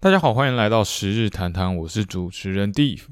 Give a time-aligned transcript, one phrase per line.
[0.00, 3.02] 大家好，欢迎来到十日谈谈，我是主持人 Dave。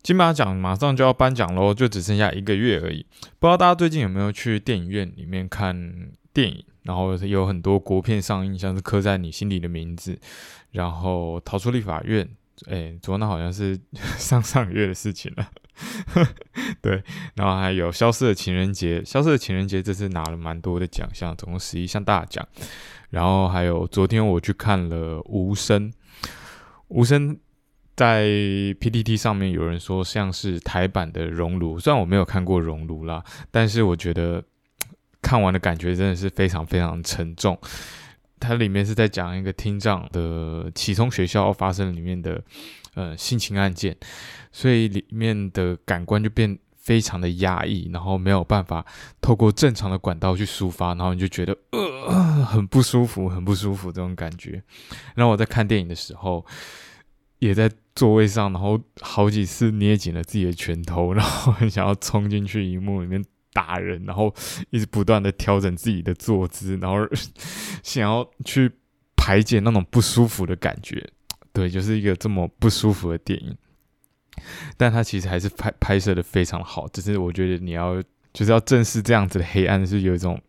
[0.00, 3.04] 金马奖马上就要颁奖喽，就只剩下一个月而已。
[3.40, 6.64] 不知道大家最近有没有去电影院里面看电影？
[6.84, 10.16] 然后有很多国片上映，像是刻在你心里的名字，
[10.70, 12.28] 然后逃出立法院。
[12.66, 13.76] 哎，昨天好像是
[14.16, 15.48] 上上个月的事情了。
[16.80, 17.02] 对，
[17.34, 22.46] 然后还有消失的情人节，消失的情人节这次拿了蛮多的奖项，总共十一项大奖。
[23.10, 25.92] 然后还有昨天我去看了无声，
[26.88, 27.38] 无声
[27.96, 34.42] 在 PTT 上面有人说像是台版的熔炉，虽然我没有看过熔炉啦，但是我觉得
[35.22, 37.58] 看完的感觉真的是非常非常沉重。
[38.40, 42.42] 它里面是在讲一个厅长的启聪学校发生里面的
[42.94, 43.96] 呃性侵案件，
[44.52, 46.58] 所以里面的感官就变。
[46.84, 48.84] 非常的压抑，然后没有办法
[49.22, 54.62] 透过正常的管道去抒发，然后你就觉得呃很不舒服，很不舒服这种感觉。
[55.14, 56.44] 然后我在看电影的时候，
[57.38, 63.24] 也在座位上，然后好几次捏紧了自己的拳头，然后很想要冲进去荧幕里面
[63.54, 64.34] 打人，然后
[64.68, 67.08] 一直不断的调整自己的坐姿，然后
[67.82, 68.70] 想要去
[69.16, 71.02] 排解那种不舒服的感觉。
[71.54, 73.56] 对，就是一个这么不舒服的电影。
[74.76, 80.40] 但他其实还是拍拍摄的非常好，只是我觉得你要就是要正视这样子的黑暗，是有一种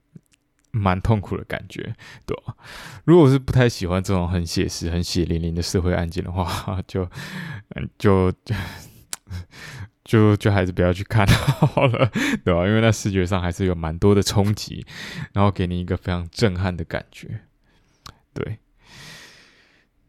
[0.71, 1.81] 蛮痛苦的感觉，
[2.25, 2.55] 对吧？
[3.05, 7.09] 如果是不太喜欢这种很写实、很血淋淋的社会案件的话，就
[7.97, 8.31] 就
[10.03, 12.11] 就就还是不要去看好了，
[12.43, 12.67] 对吧？
[12.67, 14.85] 因为那视觉上还是有蛮多的冲击，
[15.33, 17.41] 然后给你一个非常震撼的感觉，
[18.33, 18.59] 对。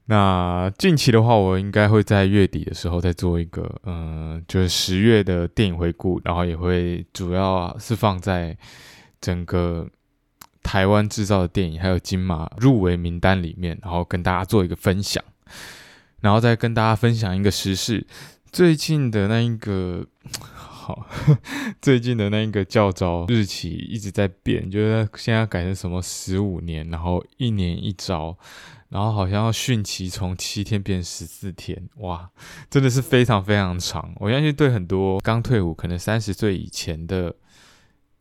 [0.09, 8.57] 那近期的话，我应该会在月底的时候再做一个，嗯，就是十月的电影回顾，然后也会主要是放在
[9.21, 9.89] 整个
[10.63, 15.21] 台湾制造的电影，还有金马入围名单里面，然后跟大家做一个分享，
[16.21, 18.07] 然后再跟大家分享一个时事，
[18.53, 20.07] 最近的那一个，
[20.55, 21.05] 好，
[21.83, 28.39] 最近的那一个教招日期一直在变，就是现在改成什么十五年，然后一年一招。
[28.89, 32.31] 然后好像要训期从七天变十四天，哇，
[32.71, 34.15] 真的是非常非常长。
[34.21, 37.35] 我相信对很多刚退伍、可能三十岁以前的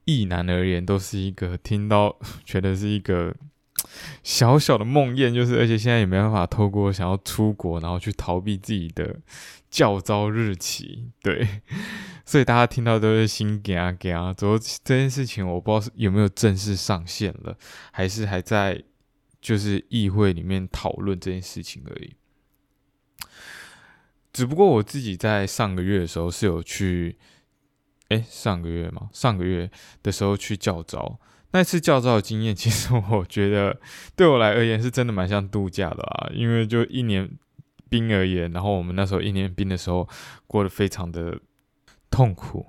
[0.06, 3.36] 异男而言，都是一个听到 觉得是一个
[4.24, 5.32] 小小的梦魇。
[5.32, 9.18] 就是而且现在也没办法透过想要出国，然后去逃避自己的
[9.70, 11.12] 教招日期。
[11.22, 11.48] 对，
[12.26, 14.34] 所以大家听到都是心啊惊啊。
[14.34, 17.56] 之后这件事情，我不知道是有没有正式上线了，
[17.92, 18.82] 还是还在。
[19.46, 22.16] 就是议会里面讨论这件事情而已。
[24.34, 27.16] 只不过我自己在上个月的时候是有去，
[28.10, 29.70] 哎，上个月嘛，上个月
[30.02, 31.20] 的时候去教招。
[31.52, 33.80] 那次教招的经验，其实我觉得
[34.16, 36.32] 对我来而言是真的蛮像度假的啊。
[36.34, 37.30] 因为就一年
[37.88, 40.10] 兵而言，然后我们那时候一年兵的时候
[40.48, 41.40] 过得非常的
[42.10, 42.66] 痛苦。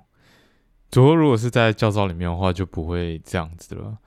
[0.91, 3.97] 不过如果是在教招里面的话，就不会这样子了。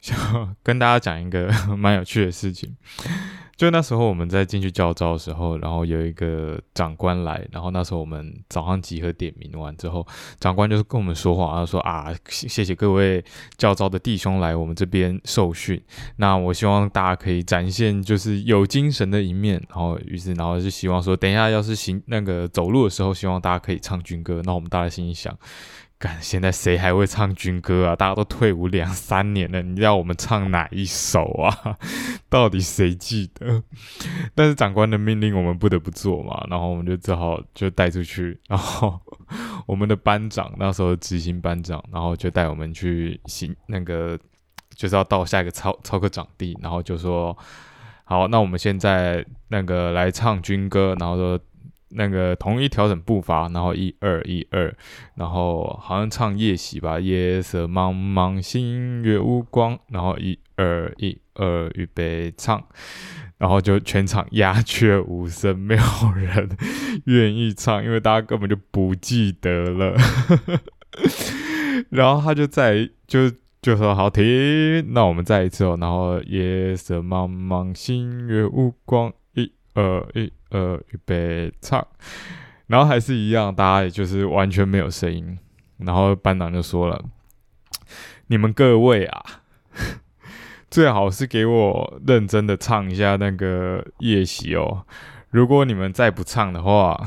[0.00, 2.74] 想跟大家讲一个 蛮有趣的事情，
[3.54, 10.06] 就那时候我们在进去教招的时候，然后有一个长官来，然后那时候我们早上集合点名完之后，
[10.38, 13.22] 长官就是跟我们说话，他说啊，谢谢各位
[13.58, 15.78] 教招的弟兄来我们这边受训，
[16.16, 25.36] 那我希望大家可以展现就是有精神的一面，然后于是然后就希望说，等一下要是行那个走路的时候，希望大家可以唱军歌，那我们大家心里想。
[26.00, 27.94] 干，现在谁还会唱军歌啊？
[27.94, 31.76] 大家都退伍两三年了，你要我们唱哪一首啊？
[32.30, 33.62] 到底谁记得？
[34.34, 38.40] 但是长官的命令我们不得不做嘛，然后我们就只好就带出去。
[38.48, 38.98] 然后
[39.66, 44.18] 我们的班长那时候执行班长，然后就带我们去行那个，
[44.74, 47.36] 就是要到下一个操操课场地，然后就说
[48.04, 51.38] 好，那我们现在那个来唱军歌，然后说。
[51.90, 54.74] 那个统一调整步伐，然后一二一二，
[55.14, 62.62] 然后好像唱夜袭吧，夜色茫茫，星月无光，然后一二一二，预备唱，
[63.38, 65.82] 然后就全场鸦雀无声，没有
[66.14, 66.48] 人
[67.06, 69.96] 愿意唱，因为大家根本就不记得了。
[71.90, 73.30] 然后他就在就
[73.62, 74.24] 就说好停，
[74.92, 79.12] 那我们再一次哦，然后夜色茫茫，星月无光，
[79.80, 80.32] 二一。
[80.52, 81.86] 呃，预备唱，
[82.66, 85.38] 然后还是一样，大家也就是完全没有声音。
[85.78, 87.00] 然后班长就说了
[88.26, 89.22] ：“你们各位啊，
[90.68, 94.84] 最好是给我认真的唱一下那个夜袭哦。
[95.28, 97.00] 如果你们再不唱的话，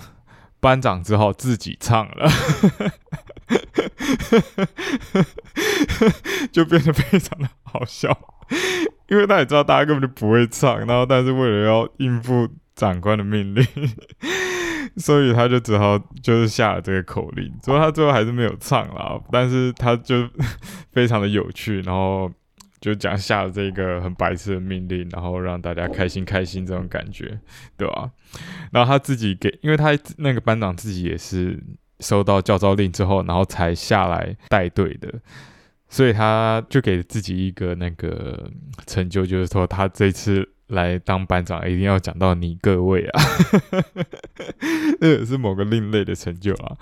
[0.61, 2.29] 班长只好自己唱了。
[6.49, 8.17] ”就变得非常的好笑，
[9.09, 12.47] 因为他也知道大家根本就不会唱，然后但是为了要应付。
[12.75, 13.65] 长官的命令，
[14.97, 17.51] 所以他就只好就是下了这个口令。
[17.61, 20.27] 之后他最后还是没有唱啦，但是他就
[20.91, 22.31] 非常的有趣，然后
[22.79, 27.39] 就讲下了这个很白痴的命令，然后让大家开心开心这种感觉，
[27.77, 28.11] 对吧？
[28.71, 31.61] 然后他自己给，因为他那个班长自己也是
[31.99, 35.13] 收到教招令之后，然后才下来带队的。
[35.89, 38.49] 所以他就给自己一个那个
[38.87, 43.21] 成就，就是说他这次来当班长，一定要讲到你各位啊，
[44.99, 46.77] 这也是某个另类的成就啊。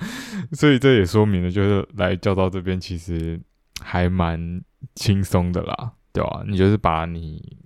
[0.53, 3.39] 所以这也说明了，就是来教招这边其实
[3.81, 4.61] 还蛮
[4.95, 6.43] 轻松的啦，对吧？
[6.47, 7.57] 你就是把你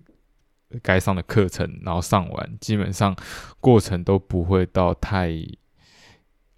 [0.82, 3.16] 该上的课程然后上完，基本上
[3.60, 5.32] 过程都不会到太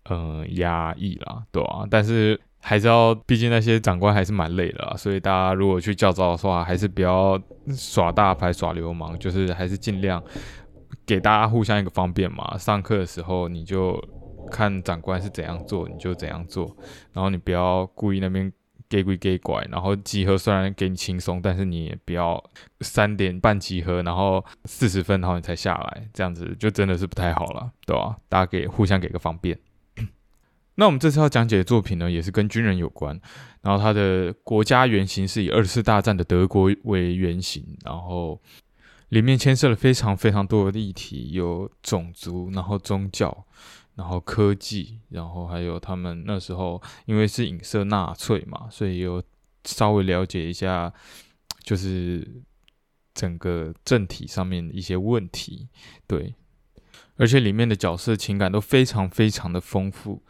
[0.06, 1.86] 呃压抑啦，对吧？
[1.90, 2.40] 但是。
[2.60, 7.40] 还是要，毕竟那些长官还是蛮累的，所以大家如果去教招的话，还是不要
[7.70, 10.22] 耍大牌耍流氓，就是还是尽量
[11.06, 12.58] 给大家互相一个方便嘛。
[12.58, 13.98] 上课的时候你就
[14.52, 16.76] 看长官是怎样做，你就怎样做，
[17.14, 18.52] 然后你不要故意那边
[18.90, 22.44] 给鬼给拐，然后集合虽然给你轻松，但是你也不要
[22.82, 28.18] 三点半集合，然后四十分然后你才下来，这样子就真的是不太好了，对吧？
[28.28, 29.58] 大家给互相给个方便。
[30.80, 33.20] 那我们这次要讲解的作品呢，也是跟军人有关。
[33.62, 38.40] 然后它的国家原型是以二次大战的德国为原型，然后
[39.10, 43.46] 里面牵涉了非常非常多的议题，有种族，然后宗教，
[43.96, 49.22] 然后科技，然后还有他们那时候因为是影射纳粹嘛，所以有
[49.66, 50.94] 稍微了解一下，
[51.64, 52.44] 就是
[53.16, 55.68] 整个政体上面一些问题。
[56.06, 56.36] 对，
[57.16, 60.24] 而且里面的角色情感都非常非常的丰富。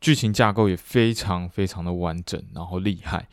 [0.00, 3.28] 剧情架构也非常非常的完整，然后厉害。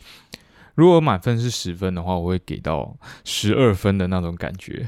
[0.75, 4.85] 如果满分是十分的话，我会给到十二分的那种感觉。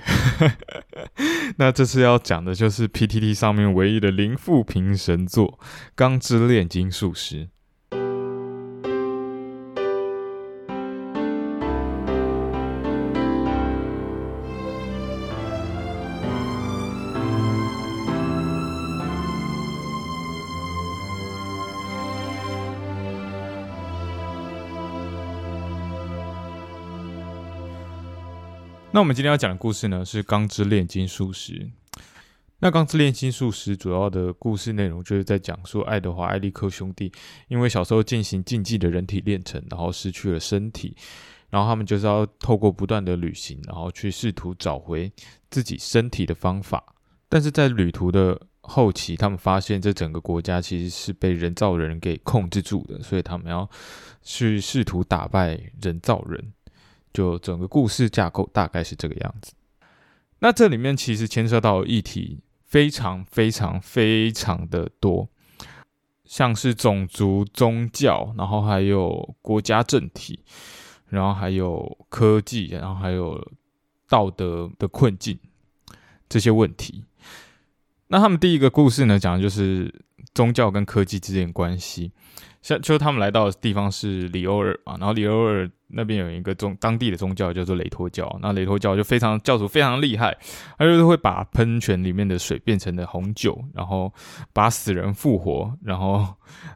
[1.56, 5.60] 那这次要讲的就是 PTT 上面唯一的零负评神作
[5.96, 7.46] 《钢之炼金术师》。
[28.98, 31.54] 那我们今天要讲的故事呢，是《钢之炼金术师》。
[32.58, 37.12] 那《钢之炼金术师》主要的故事内容就是在讲述爱德华·艾利克兄弟
[37.48, 40.98] 因为小时候进行竞技的人体炼成，然后失去了身体，
[41.52, 45.12] 然后他们就是要透过不断的旅行，然后去试图找回
[45.52, 46.84] 自己身体的方法。
[47.30, 53.70] 但是在旅途的后期，他们发现这整个国家其实是被人造人给控制住的，所以他们要
[54.24, 56.54] 去试图打败人造人。
[57.18, 59.54] 就整个故事架构大概是这个样子。
[60.38, 65.28] 那这里面其实牵涉到议题非常非常非常的多，
[66.26, 70.42] 像是种族、宗教，然后还有国家政体，
[71.08, 73.52] 然后还有科技，然后还有
[74.08, 75.40] 道德的困境
[76.30, 77.04] 这些问题。
[78.10, 79.92] 那他们第一个故事呢，讲的就是
[80.36, 82.12] 宗教跟科技之间的关系。
[82.62, 90.38] 像就他们来到的地方是里欧尔嘛，然后里欧尔那边有一个宗当地的宗教叫做雷托教，那雷托教就非常教主非常厉害，
[90.78, 94.14] 他就是会把喷泉里面的水变成的红酒，然后
[94.54, 96.28] 把死人复活，然后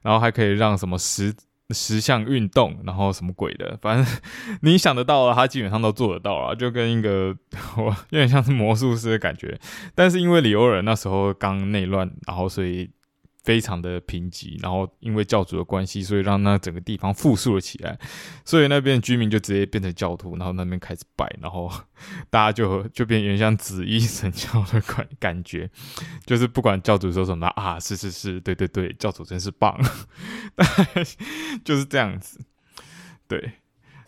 [0.02, 1.34] 然后还可以让什么石
[1.72, 4.22] 石像运动，然后什么鬼的，反正
[4.62, 7.36] 你想得到的，他基本上都做得到啊，就跟一个
[7.78, 9.60] 我有点像是魔术师的感觉，
[9.94, 12.90] 但是因为里欧尔那时候刚内乱，然后所以。
[13.44, 17.98] 非常的贫瘠，然后因为教主的关系，所以让那整个地方复苏了起来。
[18.46, 21.72] 所以那边居民就直接变成教徒，然后那边开始拜，然后
[22.30, 25.70] 大家就就变成像紫衣神教的感感觉，
[26.26, 29.76] 就是不管教主说什么啊，是是是，对对对，教主真是棒，
[31.66, 32.40] 就是这样子。
[33.28, 33.54] 对，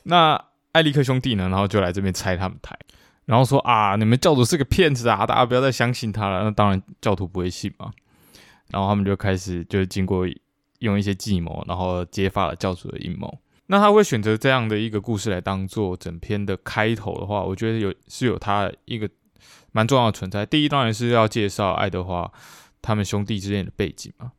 [0.03, 0.39] 那
[0.73, 2.77] 艾利克兄弟呢，然后就来这边拆他们台，
[3.25, 6.43] 然后说啊，你们教主是个骗子啊，大家不要再相信他了。
[6.43, 7.91] 那当然教徒不会信嘛。
[8.73, 10.25] 然后他们就开始，就是经过
[10.79, 13.39] 用一些计谋，然后揭发了教主的阴谋。
[13.67, 19.09] 那他会选择这样的一个故事来当做整篇的开头的话，我觉得有是有他一个
[19.71, 20.45] 蛮重要的存在。
[20.45, 22.29] 第一，当然是要介绍爱德华
[22.81, 24.31] 他们兄弟之间的背景嘛。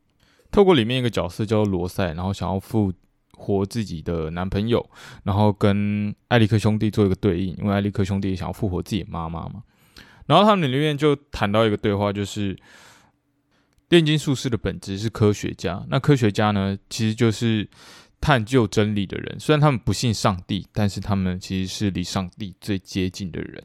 [0.51, 2.93] 透过里面一个角色叫做罗塞，然后想要复
[3.33, 4.85] 活自己的男朋友，
[5.23, 9.63] 然后跟艾利克兄弟做一个对应，因为艾利克兄弟想要复活自己妈妈嘛。
[10.27, 12.57] 然后他们里面就谈到一个对话，就是。
[13.95, 15.85] 炼金术师的本质是科学家。
[15.89, 17.69] 那科学家呢，其实就是
[18.21, 19.39] 探究真理的人。
[19.41, 23.65] 虽然他们不信上帝，但是他们其实是离上帝最接近的人。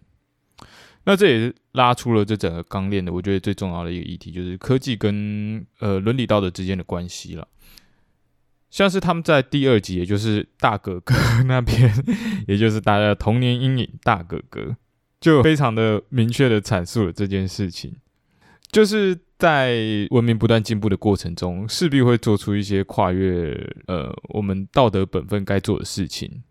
[1.06, 7.48] 那这也拉出了这整个钢链的，我觉得最重要的一个议题，就是科技跟呃伦理道德之间的关系了。
[8.70, 11.16] 像是他们在第二集，也就是大哥哥
[11.48, 11.92] 那边，
[12.48, 14.76] 也就是大家的童年阴影，大哥哥
[15.20, 17.96] 就非常的明确的阐述了这件事情，
[18.72, 23.54] 就是在文明不断进步的过程中，势必会做出一些跨越
[23.88, 26.44] 呃我们道德本分该做的事情。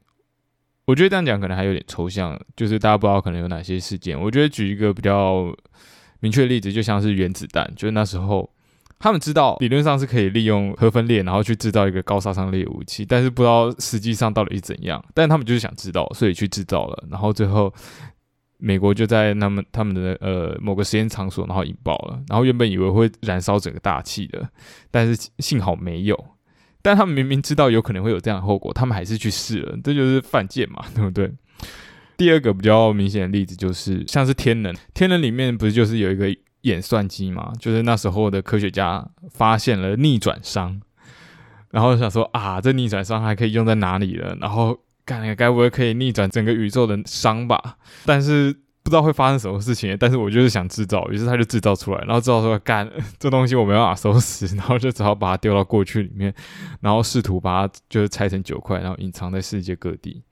[0.84, 4.18] 我觉得这样讲可能还有点抽象，就是大家不知道可能有哪些事件。
[4.18, 5.54] 我觉得举一个比较
[6.20, 8.50] 明确的例子，就像是原子弹，就是那时候
[8.98, 15.04] 他们知道理论上是可以利用核分裂，然后去制造一个高杀伤力武器，但是不知道实际上到底是怎样。
[15.12, 17.04] 但他们就是想知道，所以去制造了。
[17.10, 17.72] 然后最后
[18.58, 22.20] 美国就在他们他们的呃某个实验场所，然后引爆了。
[22.28, 24.48] 然后原本以为会燃烧整个大气的，
[24.90, 26.24] 但是幸好没有。
[26.80, 31.30] 但他们明明知道有可能会有这样的后果，他们还是去试了，这就是犯贱嘛，对不对？
[32.16, 37.52] 第二个比较明显的例子就是，像是天能，天能里面不是就是有一个演算机嘛？
[37.60, 40.80] 就是那时候的科学家发现了逆转熵，
[41.70, 44.36] 然后想说啊，这逆转熵还可以用在哪里了？
[44.40, 44.78] 然后
[45.16, 47.78] 干该不会可以逆转整个宇宙的熵吧？
[48.04, 48.54] 但是。
[48.80, 56.34] 不知道会发生什么事情，但是我就是想制造，于是他就制造出来，然后制造出来干 这东西我没办法收拾，然后就只好把它丢到过去里面，
[56.80, 60.22] 然后试图把它就是拆成九块，然后隐藏在世界各地。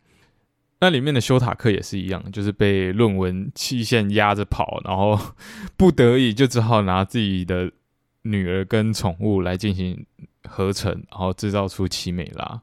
[0.80, 5.20] 那里面的修塔克也是一样，就是被论文期限压着跑，然后
[5.76, 7.70] 不得已就只好拿自己的
[8.22, 10.06] 女儿跟宠物来进行
[10.48, 12.62] 合成，然后制造出奇美拉。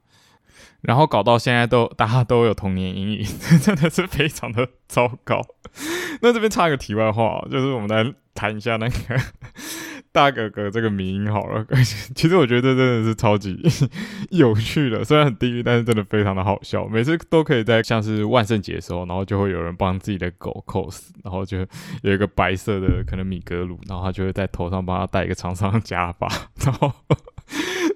[0.84, 3.26] 然后搞到现在都大家都有童年阴影，
[3.62, 5.42] 真的是非常的糟糕。
[6.22, 8.94] 那这边插一个题外话，就是我们来谈一下那个
[10.12, 11.66] 大哥哥这个名音好了。
[12.14, 13.58] 其实我觉得这真的是超级
[14.30, 16.86] 有趣的，虽然很地狱，但是真的非常的好笑。
[16.88, 21.66] 每次都可以在像是万圣节的时候，然后就会有人帮自己的狗 cos，然后就
[22.04, 26.28] 有一个白色的可能米格鲁，然后他就会在头上帮他戴一个长长的假发，
[26.64, 26.92] 然后。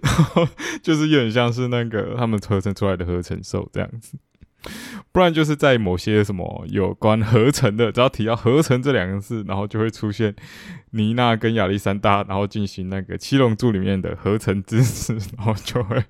[0.02, 0.48] 然后
[0.82, 4.18] 就是有点像是那个他们合成出来的合成兽这样子，
[5.12, 10.36] 不然就是在某些什么有关合成的，只要提到合成这两个字，然后就会出现
[10.92, 16.04] 妮娜跟亚历山大，然后进行那个七龙珠里面的合成姿势，然后就会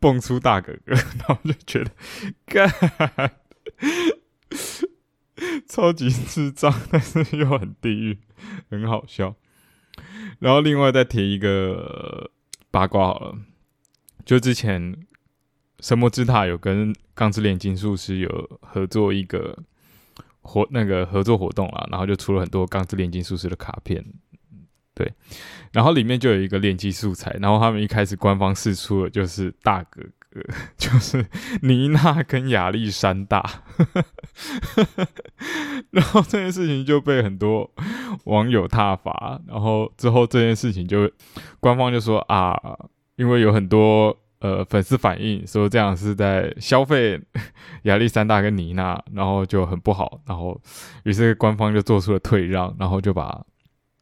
[0.00, 1.90] 蹦出大哥哥，然后就觉得
[2.46, 2.68] 干
[5.68, 8.18] 超级智障，但是又很地狱，
[8.70, 9.36] 很好笑。
[10.40, 12.30] 然后另外再提一个。
[12.72, 13.38] 八卦好了，
[14.24, 14.96] 就之前
[15.78, 19.56] 神魔之塔有跟钢之炼金术师有合作一个
[20.40, 24.02] 活那个合作活动啦，然后就出了很多钢之炼金术师的卡片，
[24.94, 25.12] 对，
[25.70, 30.40] 然后里面就有一个炼金素材，然后他们一开始官方试出的就是大哥哥，
[30.78, 31.26] 就是
[31.60, 33.64] 妮娜跟亚历山大，
[35.90, 37.70] 然后这件事情就被很多。
[38.24, 41.10] 网友踏伐，然后之后这件事情就
[41.60, 42.56] 官方就说啊，
[43.16, 47.20] 因为有很多呃粉丝反映说这样是在消费
[47.84, 50.60] 亚历山大跟妮娜，然后就很不好，然后
[51.04, 53.44] 于是官方就做出了退让，然后就把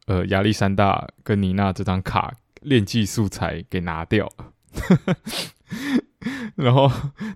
[0.07, 4.31] 呃亚历山大跟妮娜这张卡练技素材给拿掉。
[6.57, 6.87] 然后，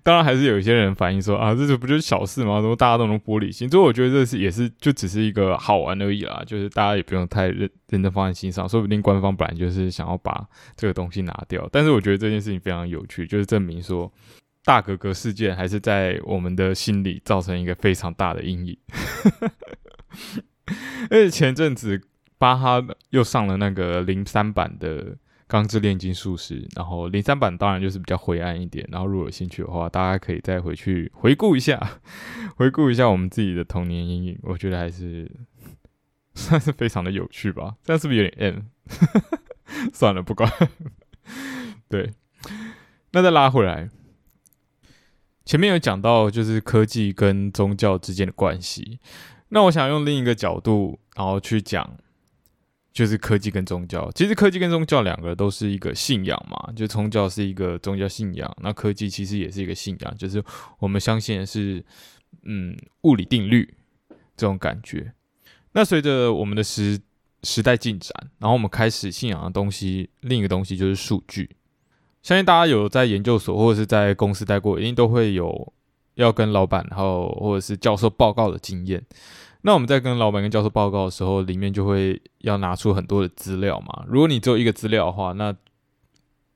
[0.03, 2.61] 当然还是有一些人反映说啊，这这不就是小事吗？
[2.61, 3.67] 怎么大家都能玻璃心？
[3.71, 8.69] 所以我觉得这是也是就只是一个好玩而已啦，就是大家也不用太认真放在心上。
[8.69, 14.13] 说不定官方本来就是想要把这个东西拿掉，但是我觉得这件事情非常有趣，就是证明说
[14.67, 18.77] 大格格事件还是在我们的心里造成一个非常大的阴影。
[21.09, 22.03] 而且前阵子
[22.37, 25.17] 巴哈又上了那个零三版的。
[25.55, 28.85] 钢之炼金术师，然后零三版当然就是比较灰暗一点。
[28.91, 32.01] 然后如果有兴趣的话，大家可以再回去回顾一下，
[32.59, 34.39] 回顾一下我们自己的童年阴影。
[34.43, 35.31] 我觉得还是
[36.35, 37.77] 算是非常的有趣吧。
[37.85, 38.67] 这样是不是有点暗
[39.95, 40.51] 算了，不管。
[41.89, 42.11] 对，
[43.13, 43.89] 那再拉回来，
[45.45, 48.99] 前面有讲到就是科技跟宗教之间的关系。
[49.51, 51.97] 那我想用另一个角度，然后去讲。
[52.95, 60.43] 就是科技跟宗教，其实科技跟宗教两个都是一个信仰嘛，就宗教是一个宗教信仰，那科技其实也是一个信仰，就是
[60.79, 61.85] 我们相信的是，
[62.45, 63.75] 嗯，物理定律
[64.37, 65.13] 这种感觉。
[65.73, 66.97] 那随着我们的时
[67.43, 71.51] 时代进展，然后我们开始信仰的东西，另一个东西就是数据。
[72.23, 75.73] 相信大家有在研究所或者是在公司待过，一定都会有
[76.15, 79.05] 要跟老板然后或者是教授报告的经验。
[79.63, 84.05] 那我们在跟老板跟教授报告的时候，里面就会要拿出很多的资料嘛。
[84.07, 85.57] 如果你只有一个资料的话，那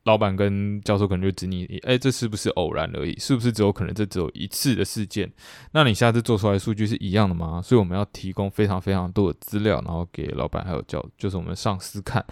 [0.04, 3.18] 老板跟教授可能就指你，哎，这是不是偶然而已？
[3.18, 5.30] 是不是只有可能这只有一次的事件？
[5.72, 7.62] 那你下次做出来的数据是一样的吗？
[7.62, 12.24] 所以我们要提供非常非常多的资料，然后给老板还有教，就是我们上司看，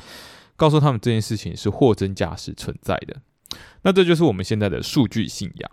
[0.56, 3.16] 告诉他们这件事情是货真价实存在的。
[3.82, 5.70] 那这就是我们现在的数据信仰。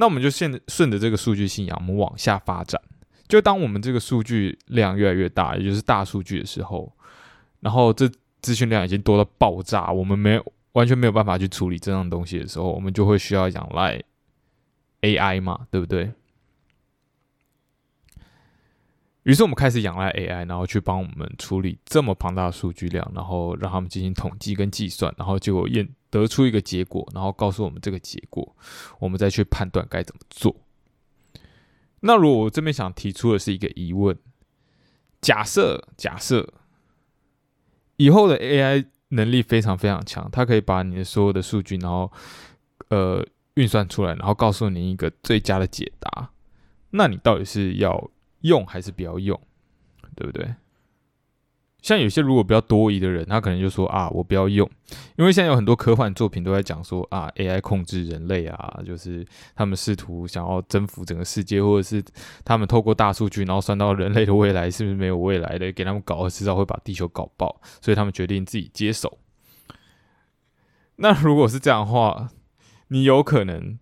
[0.00, 2.80] 那我们就现顺着这个数据信仰，我们往下发展。
[3.28, 6.92] 就当我们这个数据量越来越大，也就是大数据的时候，
[7.60, 10.52] 然后这资讯量已经多到爆炸，我们没有。
[10.74, 14.00] 完全没有办法去处理这样东西的时候，我们就会需要仰赖
[15.00, 16.12] AI 嘛，对不对？
[19.30, 28.56] 于是我们开始仰赖 AI，然后去帮我们处理这么庞大的数据量，然后让他们进行统计跟计算，然后结果验得出一个结果，然后告诉我们这个结果，
[28.98, 30.56] 我们再去判断该怎么做。
[32.00, 34.18] 那如果我这边想提出的是一个疑问：
[35.20, 36.52] 假设假设
[37.98, 38.86] 以后的 AI。
[39.12, 42.12] 能力非常非常强，它可以把你的所有的数据，然后
[42.90, 46.30] 呃运算出来，然后告诉你一个最佳的解答。
[46.90, 48.08] 那你到底是要
[48.40, 49.40] 用还是不要用，
[50.14, 50.54] 对不对？
[51.82, 54.70] 像有些如果比较多疑的人，他可能就说啊，我不要用，
[55.16, 62.04] 因为现在有很多科幻作品都在讲说啊，AI 控制人类啊，就是他们试图想要征服整个世界，或者是
[62.44, 69.18] 他们透过大数据，然后算到人类的未来是不是没有未来的，给他们搞，迟早会把地球搞爆，所以他们决定自己接手。
[70.96, 72.28] 那如果是这样的话，
[72.88, 73.78] 你有可能。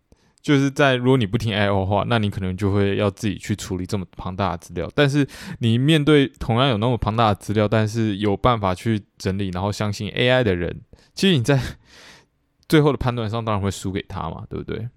[0.48, 4.90] 就是在如果你不听 AI 的话，那你可能就会要自己去处理这么庞大的资料。
[4.94, 5.28] 但是
[5.58, 10.80] 你面对同样有那么庞大的资料，但是有办法去整理，然后相信 AI 的人，
[11.12, 11.60] 其实你在
[12.66, 14.88] 最后的判断上当然会输给他嘛，对不对？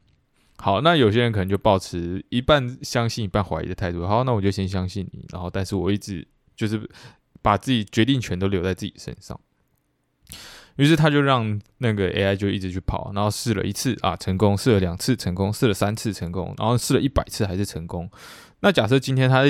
[0.56, 4.08] 好，那有些人可能就保持一半相信一半怀疑的态度。
[4.08, 6.90] 好，那我就先相信你，然后但是我一直就是
[7.42, 9.38] 把自己决定权都留在自己身上。
[10.78, 18.10] 于是他就让那个 AI 就一直去跑，然后试了一次啊成功，试了两次成功，试了三次成功，然后试了一百次还是成功。
[18.62, 19.44] 那假设今天他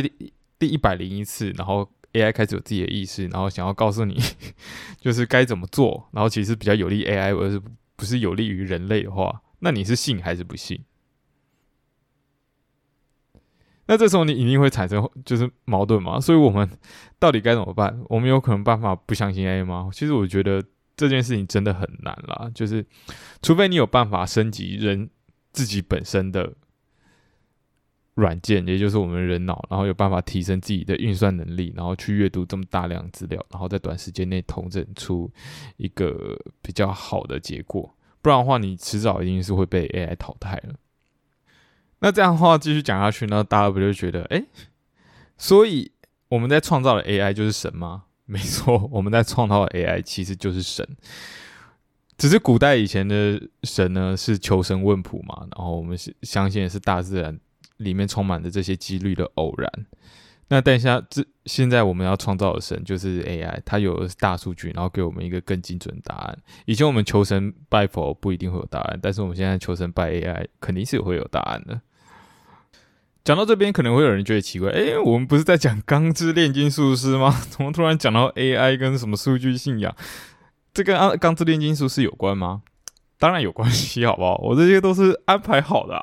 [0.58, 4.20] 第一百零一次，然后 AI 开始有自己的意识，然后想要告诉你
[5.00, 7.62] 就是该怎么做，然后其实比较有利 AI，而是
[7.96, 10.84] 不是有利于人类的话，那你是信还是不信？
[13.86, 16.20] 那这时候你一定会产生就是矛盾嘛？
[16.20, 16.70] 所以我们
[17.20, 18.04] 到底该怎么办？
[18.10, 19.90] 我们有可能办法不相信 AI 吗？
[19.94, 20.64] 其实我觉得。
[21.02, 22.86] 这件事情真的很难啦，就是
[23.42, 25.10] 除非你有办法升级人
[25.52, 26.54] 自己本身的
[28.14, 35.32] 软件，也就是我们人脑，然后有办法提升自己的运算能力，然后去阅读这么大量资料，然后在短时间内统整出
[35.78, 37.98] 一个比较好的结果。
[38.22, 40.76] 不然的话，你迟早一定是会被 AI 淘汰了。
[42.02, 44.46] 那这样的话继续讲下去，那大家不就觉得，哎，
[45.38, 45.92] 所以
[46.30, 48.04] 我们在创造的 AI 就是神吗？
[48.32, 50.88] 没错，我们在创造 AI 其实就是神，
[52.18, 57.38] 只是古代以前的神呢是求神问卜嘛，然后我们是相信是大自然
[57.76, 59.70] 里面充满着这些几率的偶然。
[60.48, 66.38] 那等一下，这现在我们要创造的神就是 AI，它有大数据，然后给我们一个更精准答案。
[66.66, 71.82] 以前我们求神拜佛不一定会有答案，但是我们现在求神拜 AI 肯定是会有答案的。
[73.24, 77.40] 讲到这边，可能会有人觉得奇怪，哎，我们不是在讲《钢之炼金术师》吗？
[77.52, 79.96] 怎么突然讲到 AI 跟什么数据信仰？
[80.74, 82.64] 这跟《钢之炼金术师》有关吗？
[83.20, 84.38] 当然有关系，好不好？
[84.38, 86.02] 我这些都是安排好的，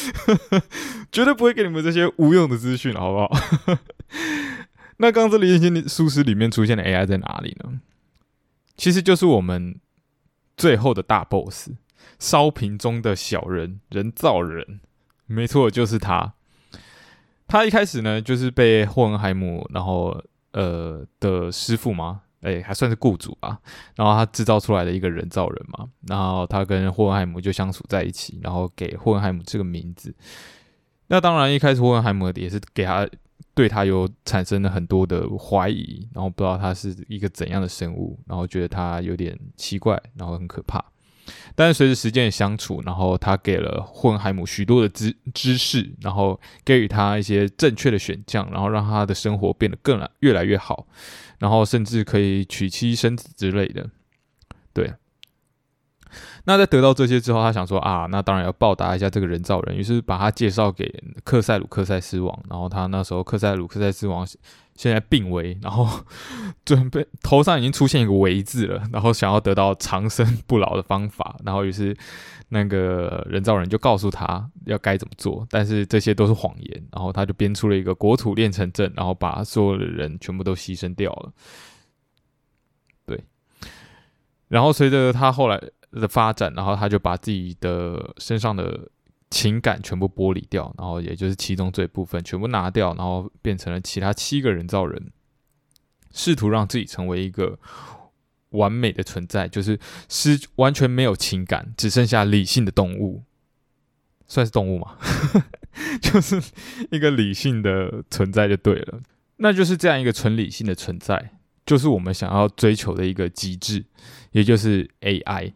[1.10, 3.30] 绝对不会给你们这些无用的资讯，好不好？
[4.98, 7.80] 那《钢之炼金术师》里面出现的 AI 在哪里呢？
[8.76, 9.80] 其实就是我们
[10.56, 11.76] 最后的大 BOSS——
[12.18, 14.80] 烧瓶中的小人，人造人。
[15.30, 16.34] 没错，就是他。
[17.46, 20.16] 他一开始呢，就是被霍恩海姆，然后
[20.52, 23.58] 呃的师傅嘛，哎，还算是雇主吧。
[23.96, 25.88] 然后他制造出来的一个人造人嘛。
[26.06, 30.14] 然后他跟霍恩海姆就相处在一起，然后给霍恩海姆这个名字。
[31.08, 33.08] 那当然，一开始霍恩海姆也是给他
[33.54, 40.84] 对他有产生了很多的怀疑，然后不知道他是一个怎样的生物，然后觉得他有点奇怪，然后很可怕。
[41.54, 50.86] 但是随着时间的相处，然后他给了混海姆许多的知知识，然后给予他一些正确的选项，然后让他的生活变得更越来越好，
[51.38, 53.88] 然后甚至可以娶妻生子之类的。
[54.72, 54.94] 对。
[56.44, 62.36] 那在得到这些之后，他想说啊，那当然要报答一下这个人造人，于是把他介绍给克塞鲁克塞斯王。
[62.48, 64.26] 然后他那时候克塞鲁克塞斯王
[64.80, 65.86] 现在病危，然后
[66.64, 71.36] 准备头上已经出现一个“危”字了，然后想要得到长生不老的方法。
[71.44, 71.94] 然后于是
[72.48, 76.88] 那个人造人就告诉他要该怎么做，但是这些都是谎言。
[76.92, 81.30] 然后他就编出了一个国土炼成阵，然后把所有的人全部都牺牲掉了。
[83.04, 83.22] 对。
[84.48, 85.60] 然后随着他后来
[85.92, 88.88] 的发展，然后他就把自己的身上的
[89.30, 95.12] 情感全部剥离掉，然后也就是其中这一部分全部拿掉，然后变成了其他七个人造人，
[96.12, 97.58] 试图让自己成为一个
[98.50, 103.22] 完美的存在，就是失完全没有情感，只剩下理性的动物，
[104.26, 104.96] 算是动物吗？
[106.02, 106.42] 就是
[106.90, 109.00] 一个理性的存在就对了，
[109.36, 111.36] 那就是这样一个纯理性的存在。
[111.64, 113.84] 就是我们想要追求的一个机制，
[114.32, 115.52] 也就是 AI。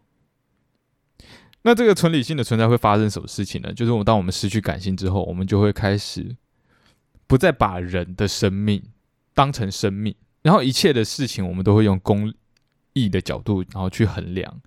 [1.65, 3.73] 那这个纯理性的存在会发生什么事情呢？
[3.73, 6.35] 就是我们当我们失去感性之后，我们就会开始
[7.27, 8.81] 不再把人的生命
[9.33, 12.31] 当成生命，然后一切的事情我们都会用公
[12.93, 14.61] 益的角度，然后去衡量。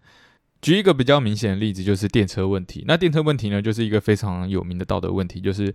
[0.61, 2.85] 举一个比较明显的例子，就是电车问题。
[2.87, 5.73] 那电车问题呢，就是一个非常有名的道德问题，就是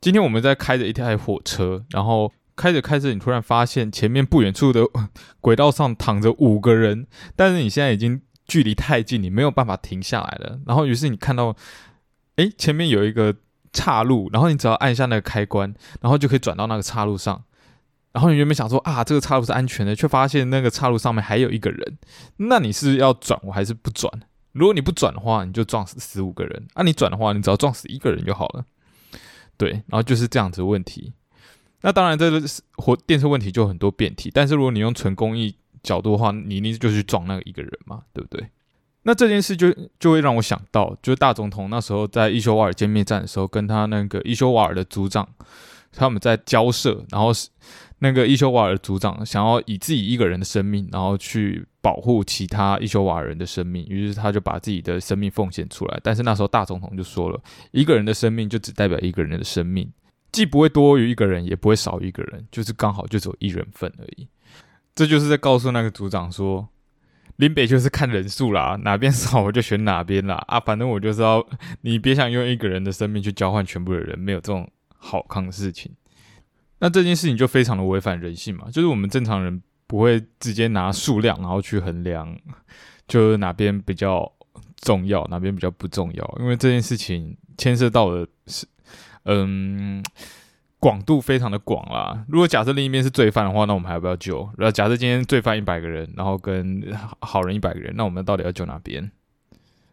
[0.00, 2.32] 今天我们在开着一台火车，然后。
[2.56, 4.86] 开着开着，你突然发现前面不远处的
[5.40, 10.60] 轨道上躺着五个人，但是你现在已经距离太近，你没有办法停下来了。
[10.66, 11.54] 然后，于是你看到，
[12.36, 13.34] 哎，前面有一个
[13.72, 17.42] 岔路，然后你只要按下那个开关，然后就可以转到那个岔路上。
[18.12, 21.98] 然后你原本想说啊，这个岔路是安全的，却发现那个岔路上面还有一个人。
[22.36, 24.12] 那你是要转，我还是不转？
[24.52, 28.64] 如果你不转的话，你就撞死十五个人；啊，你转的话，你只要撞死一个人就好了。
[29.56, 31.12] 对，然后就是这样子问题。
[31.80, 32.40] 那当然，这个
[32.76, 34.30] 火电车问题就很多变体。
[34.32, 38.44] 但是如果你用纯公益角度的话，你一定就去撞那个一个人嘛，对不对？
[39.04, 39.70] 那这件事就
[40.00, 45.28] 就会让我想到，就是大总统那时候在伊修瓦尔歼灭战的时候，跟他那个伊修瓦尔的组长
[45.92, 47.30] 他们在交涉，然后
[47.98, 56.00] 那个伊修瓦尔组长想要以自己一个人的生命，然后去保护其他伊修瓦尔人的生命，于是他就把自己的生命奉献出来。
[56.02, 57.38] 但是那时候大总统就说了，
[57.72, 59.92] 一个人的生命就只代表一个人的生命。
[60.32, 64.26] 既不会多于一个人，也不会少于一个人，就是刚好就只有一人份而已。
[64.94, 66.68] 这就是在告诉那个组长说，
[67.36, 70.36] 林北就是看人数啦，哪边少我就选哪边啦。
[70.48, 71.44] 啊，反正我就是要
[71.80, 75.92] 你别想用一个人的生命去交换全部的人，没有这种好康的事情。
[76.78, 82.36] 那这件事情就非常的违反人性嘛，就是我们正常人不会直接拿数量然后去衡量，
[83.08, 84.30] 就是哪边比较
[84.76, 88.66] 重要，哪边比较不重要，因为这件事情牵涉到的是。
[89.26, 90.04] 嗯，
[90.84, 92.26] 广度非常的广啦。
[92.28, 94.46] 如果假设另一边是罪犯的话，那我们还要不要救？
[94.58, 99.10] 然后假设今天罪犯一百个人，然后跟好人一百个人，那我们到底要救哪边？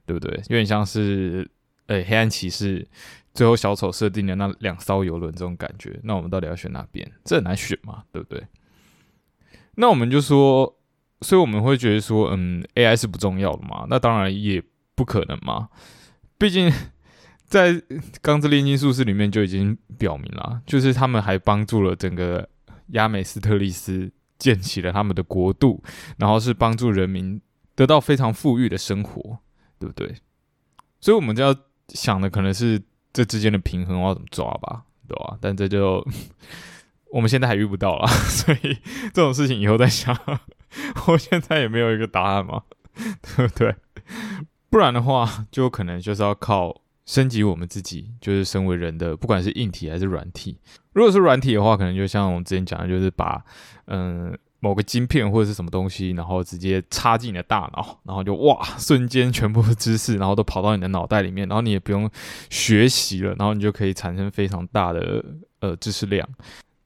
[0.06, 0.36] 对不对？
[0.50, 1.50] 有点像是
[1.88, 2.86] 诶，黑暗骑士
[3.34, 5.98] 最后小丑设定的那两艘游轮这种感觉。
[6.04, 7.10] 那我们到底要选哪边？
[7.24, 8.44] 这很难选嘛，对不对？
[9.76, 10.78] 那我们就说，
[11.22, 13.88] 所以我们会觉得说，嗯，AI 是不重要的嘛？
[13.90, 14.62] 那当然也
[14.94, 15.70] 不可能嘛，
[16.38, 16.70] 毕竟。
[17.52, 17.74] 在
[18.22, 22.48] 《钢之炼金术士》里面就已经表明了，就是他们还帮助了整个
[22.92, 24.10] 亚美斯特利斯
[24.40, 25.84] 建起了他们的国度，
[26.18, 27.42] 然后是帮助人民
[27.76, 29.38] 得到非常富裕的生活，
[29.78, 30.16] 对不对？
[31.02, 31.54] 所以我们就要
[31.90, 35.38] 想的可能是这之间的平衡要怎么抓吧，对吧？
[35.42, 36.02] 但这就
[37.12, 38.78] 我们现在还遇不到了， 所以
[39.14, 40.18] 这种事情以后再想。
[41.08, 42.64] 我现在也没有一个答案嘛，
[43.36, 43.76] 对不对？
[44.70, 46.81] 不然的话，就可能就是要靠。
[47.06, 50.58] 升级我们自己，就是身为人的，不管是硬体还是软体。
[50.94, 53.44] 如果是软体的话，可能就像我们之前讲的，就是把
[53.86, 62.10] 嗯某个晶片或者是什么东西，然后直接插进你的大脑，然后就哇，瞬间全部的知识，然后都跑到你的脑袋里面，然后你也不用
[62.50, 65.24] 学习了，然后你就可以产生非常大的
[65.62, 66.28] 呃知识量。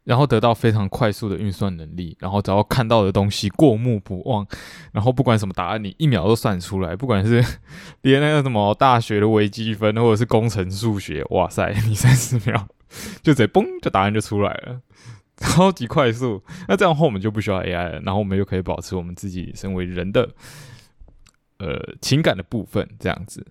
[0.06, 4.48] 然后得到非常快速的运算能力，然后只要看到的东西过目不忘，
[4.94, 6.96] 然后不管什么答案，你一秒都算出来。
[6.96, 7.44] 不管是
[8.04, 12.68] 连那个什么大学的微积分，或者是工程数学，哇塞， 你三十秒
[13.22, 14.80] 就直接嘣，就答案就出来了，
[15.38, 16.44] 超级快速。
[16.68, 20.30] 那这样的话我们就不需要 AI 了，然后我们又可以保持我们自己身为人的
[21.58, 23.46] 呃情感的部分，这样子。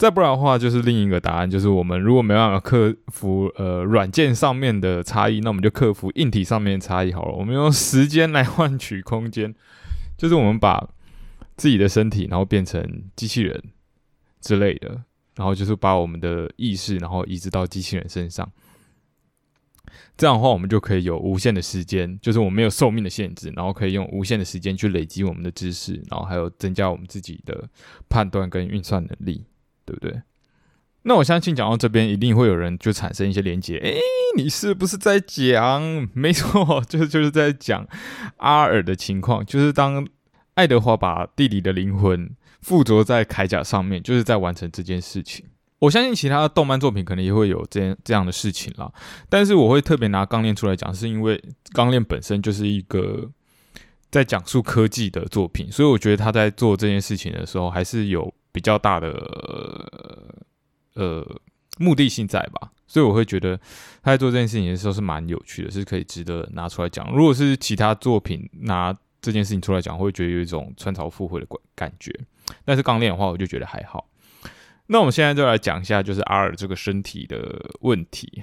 [0.00, 7.34] 再不然的话，就是另一个答案，就是我们如果没办法克服呃软件上面的差异，那我们就克服硬体上面的差异好了。
[7.34, 9.54] 我们用时间来换取空间，
[10.16, 10.88] 就是我们把
[11.54, 12.82] 自己的身体，然后变成
[13.14, 13.62] 机器人
[14.40, 15.02] 之类的，
[15.36, 18.50] 然后就是把我们的意识，然后移植到机器人身上。
[20.16, 27.68] 这样的话，我们就可以有无限的时间，就是我们没有寿命的限制，然后可以用无限的时间去累积我们的知识，然后还有增加我们自己的
[28.08, 29.44] 判断跟运算能力。
[29.90, 30.22] 对不对？
[31.02, 33.78] 那我相信讲到这边，一定会有人就产生一些连接。
[33.78, 33.98] 诶，
[34.36, 36.06] 你是不是在讲？
[36.12, 37.86] 没错， 就是就是在讲
[38.36, 39.42] 阿尔的情况。
[39.46, 40.06] 就是当
[40.52, 45.46] 爱德华把弟弟的灵魂附着在铠甲上面，就是在完成这件事情。
[45.78, 48.92] 我相信其他的动漫作品可能也会有这这样的事情啦。
[49.30, 53.30] 但是我会特别拿钢炼出来讲，是因为钢炼本身就是一个
[54.10, 58.34] 在讲述科技的作品，所以我觉得他在做这件事情的时候，还是有。
[58.52, 59.10] 比较大的
[60.94, 61.40] 呃
[61.78, 63.56] 目的性在吧，所以我会觉得
[64.02, 67.10] 他在做这件事情的时候是蛮有趣的，是可以值得拿出来讲。
[67.12, 72.14] 如果是其他作品拿这件事情出来讲，会觉得有一种穿凿附会的感感觉。
[72.64, 74.08] 但是钢炼的话，我就觉得还好。
[74.86, 78.42] 那我们现在就来讲一下，就是阿尔这个身体的问题，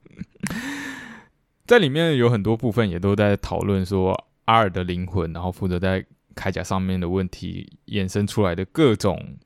[1.66, 9.36] 在里面有很多部分也都在讨论说阿尔的灵魂，然后负责在铠甲上面的问题衍生出来的各种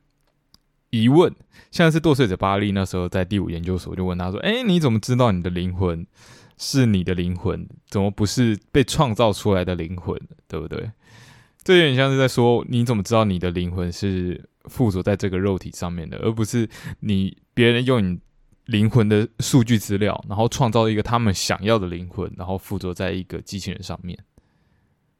[0.89, 1.33] 疑问，
[1.71, 6.05] 像是堕碎者巴利那时候在第五研究所就问他说：“哎，你怎么知道你的灵魂
[6.57, 7.67] 是你的灵魂？
[7.89, 10.19] 怎么不是被创造出来的灵魂？
[10.47, 10.91] 对不对？”
[11.63, 16.69] 这有点像是在说，你怎么知道你的灵魂是附着在这个肉体上面的，而不是
[16.99, 18.19] 你别人用你
[18.65, 24.17] 灵魂的数据资料，然后创造一个他们想要的灵魂，然后附着在一个机器人上面。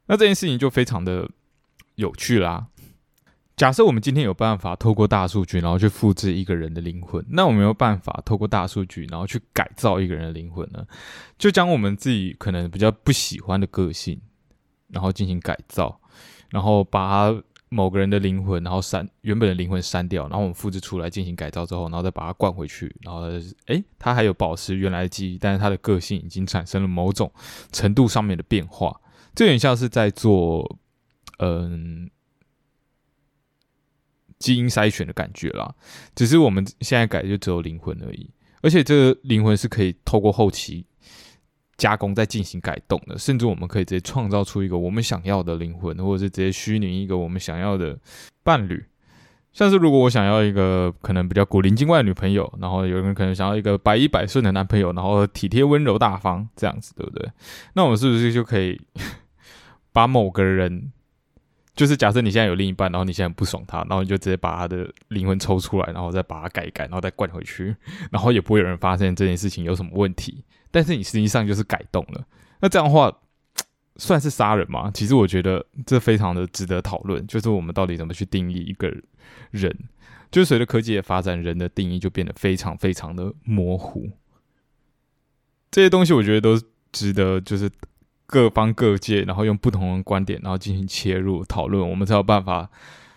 [0.06, 1.28] 那这件事情就非常的
[1.96, 2.68] 有趣啦。
[3.56, 10.86] 假设我们今天有办法透过大数据，然后去复制一个人的灵魂，那我们有办法透过大数据，然后去改造一个人的灵魂呢？
[11.38, 14.20] 就将我们自己可能比较不喜欢的个性，
[14.88, 15.98] 然后进行改造，
[16.50, 17.34] 然后把
[17.70, 23.22] 某个人的灵魂，然后删原本的灵魂删掉，然后我们复制出来进行改造之后，然后再把它灌回去，然后
[23.68, 27.32] 诶，他还有保持原来的记忆，但是他的个性已经产生了某种
[27.72, 29.00] 程度上面的变化。
[29.34, 30.78] 这有点像是在做，
[31.38, 32.10] 嗯，
[34.38, 35.74] 基因筛选的感觉啦。
[36.14, 38.30] 只是我们现在改就只有灵魂而已，
[38.62, 40.86] 而且这个灵魂是可以透过后期
[41.76, 47.98] 加工再进行改动的，甚至我们可以直接创造出一个我们想要的灵魂，或者是直接虚拟一个我们想要的
[48.42, 48.84] 伴侣。
[49.52, 57.30] 像是如果我想要一个可能比较古灵精怪的女朋友，然后有人可能想要一个百依百顺的男朋友，然后体贴温柔大方这样子，对不对？
[57.72, 58.78] 那我们是不是就可以？
[59.92, 60.92] 把某个人，
[61.76, 67.76] 就是假设你现在有另一半，然后你现在不爽他，然后你就直接把他的灵魂抽出来，然后再把它改一改，然后再灌回去，
[68.10, 70.42] 然后也不会有人发现这件事情有什么问题。
[70.70, 72.26] 但是你实际上就是改动了，
[72.60, 73.14] 那这样的话
[73.96, 74.90] 算是杀人吗？
[74.94, 78.90] 其实我觉得这非常的值得讨论，就是我们到底怎么去定义一个
[79.50, 79.76] 人？
[80.30, 84.10] 就是随着科技的发展，人的定义就变得非常非常的模糊。
[85.70, 87.70] 这些东西我觉得都值得，就是。
[88.26, 92.68] 各方各界，然后用不同的观点，然后进行切入讨论，我们才有办法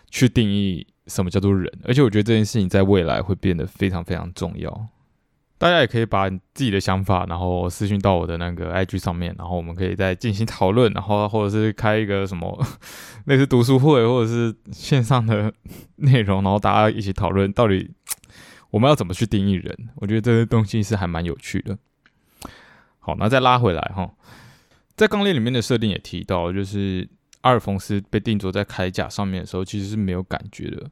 [0.10, 1.72] 去定义什么叫做人。
[1.84, 4.88] 而且我觉得这件事情在未来会变得非常非常重要。
[5.58, 12.66] 大家也可以把自己的想法，然后私信到我的那个 IG 上面，然后我们可以再进行讨论，然后或者是开一个什么
[13.26, 15.54] 类似读书会，或者是线上的
[15.98, 17.92] 内容，然后大家一起讨论到底
[18.70, 19.90] 我们要怎么去定义人。
[19.96, 21.78] 我觉得这些东西是还蛮有趣的。
[23.00, 24.10] 好，那再拉回来哈。
[25.00, 27.08] 在钢链里面的设定也提到，就是
[27.40, 30.92] 阿尔冯斯被定做在铠甲上面的时候，其实是没有感觉的。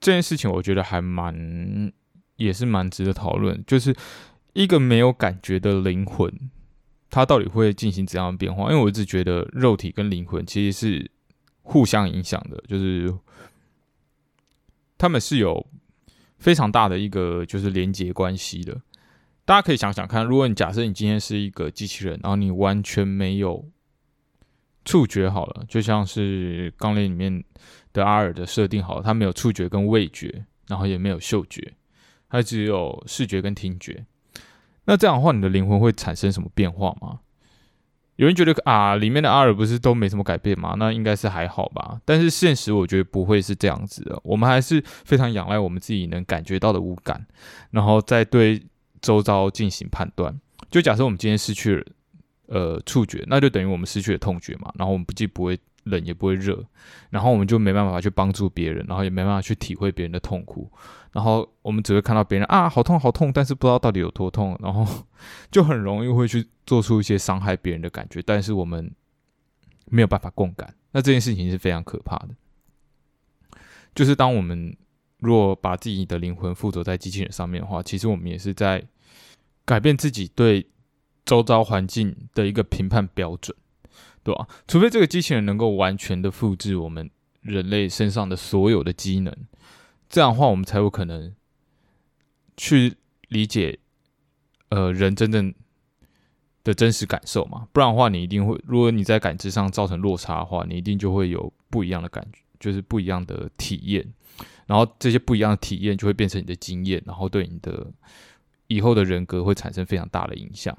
[0.00, 1.92] 这件事情我觉得还蛮，
[2.34, 3.62] 也是蛮值得讨论。
[3.64, 3.94] 就是
[4.54, 6.28] 一个没有感觉的灵魂，
[7.08, 8.64] 它到底会进行怎样的变化？
[8.72, 11.08] 因为我一直觉得肉体跟灵魂其实是
[11.62, 13.14] 互相影响的，就是
[14.98, 15.64] 他们是有
[16.40, 18.76] 非常大的一个就是连接关系的。
[19.46, 23.64] 大家可以想想看，如果你假设你今天是一个机器人，然后你完全没有
[24.84, 27.44] 触觉，好了，就像是钢炼里面
[27.92, 31.74] 的阿尔的设定，好了，他没有触觉跟味觉，然后也没有嗅觉，
[32.28, 34.04] 他只有视觉跟听觉。
[34.86, 37.20] 那这样的话，你的灵魂会产生什么变化吗？
[38.16, 40.74] 有人觉得啊，里面的阿尔不是都没什么改变吗？
[40.76, 42.00] 那应该是还好吧。
[42.04, 47.24] 但是现实我觉得不会是这样子的，我们还是非常仰赖我们自己能感觉到的五感，
[47.70, 48.60] 然后再对。
[49.06, 50.36] 周遭进行判断，
[50.68, 51.84] 就假设我们今天失去了
[52.48, 54.72] 呃触觉，那就等于我们失去了痛觉嘛。
[54.76, 56.60] 然后我们不既不会冷也不会热，
[57.10, 60.68] 然后我们就没办法去帮助别人，然后也没办法去体会别人的痛苦。
[61.12, 64.84] 然后我们只会看到别人啊好痛好痛，但是不知道到底有多痛，然后
[65.50, 68.92] 就很容易会去做出一些伤害别人的感觉，但是我们
[69.86, 70.74] 没有办法共感。
[70.90, 72.30] 那这件事情是非常可怕的。
[73.94, 74.76] 就是当我们
[75.20, 78.84] 若把自己的灵魂附着在机器人上面的话，其实我们也是在。
[79.66, 80.68] 改变自己对
[81.26, 83.54] 周遭环境的一个评判标准，
[84.22, 84.46] 对吧？
[84.68, 87.10] 除非这个机器人能够完全的复制我们
[87.42, 89.36] 人类身上的所有的机能，
[90.08, 91.34] 这样的话，我们才有可能
[92.56, 92.94] 去
[93.26, 93.80] 理解
[94.68, 95.52] 呃人真正
[96.62, 97.66] 的真实感受嘛。
[97.72, 104.06] 不然的话，你一定会，如果你在感知上造成落差的话，你一定就会有不一样的感觉，就是不一样的体验。
[104.66, 107.92] 然后这些不一样的体验就会变成你的经验，然后对你的。
[108.68, 110.76] 以后的人格会产生非常大的影响。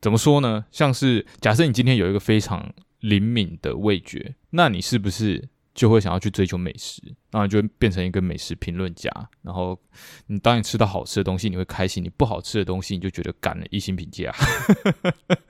[0.00, 0.64] 怎么说呢？
[0.70, 9.10] 像是假设你今天有一个非常灵敏的味觉，那你是不是就会想要去追求美食，然后就变成一个美食评论家。
[9.42, 9.78] 然后
[10.26, 14.32] 你当你吃到好吃的东西，你会开心；你不好吃的东西，你就觉得干了一星评价，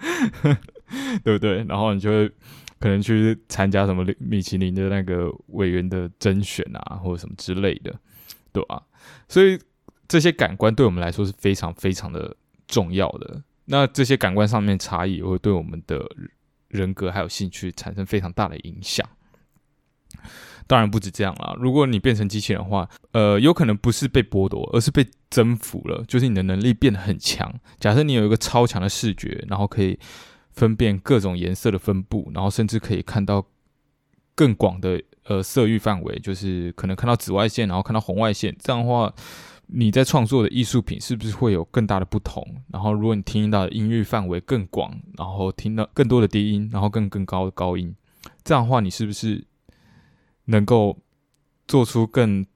[1.22, 1.62] 对不对？
[1.64, 2.29] 然后你就会
[2.79, 7.94] 可能去参加什么米其林的那个委员的甄选啊，或者什么之类的，
[8.53, 8.83] 对吧？
[9.29, 9.59] 所以
[10.09, 13.42] 这些感官对我们来说是非常非常的重要的。
[13.66, 16.09] 那这些感官上面差异，也会对我们的
[16.69, 19.05] 人格还有兴趣产生非常大的影响。
[20.69, 27.53] 当然不止这样啦，如果你变成机器人的话，呃，有可能不是被剥夺，而是被征服了，就是你的能力变得很强。
[27.81, 29.99] 假设你有一个超强的视觉，然后可以
[30.53, 33.45] 分辨各种颜色的分布，然后甚至可以看到
[34.37, 39.12] 更广的呃色域范围，就是可能看到紫外线，然后看到红外线，这样的话。
[39.69, 42.47] 你在创作的艺术品是不是会有更大的不同？
[42.69, 47.93] 然后，如果你听到的音域范围更广，然后听到更多的低音，然后更更高的高音，
[48.45, 49.45] 这样的话，你是不是
[50.45, 50.97] 能够
[51.67, 52.47] 做出更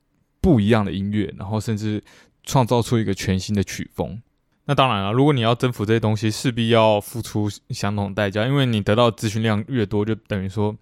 [0.40, 1.34] 不一样的音乐？
[1.36, 2.00] 然后，甚至
[2.44, 4.22] 创造出一个全新的曲风？
[4.66, 10.76] 那当然了，如果你要征服这些东西，势必要付出相同的代价，因为你得到资讯量越多，就等于说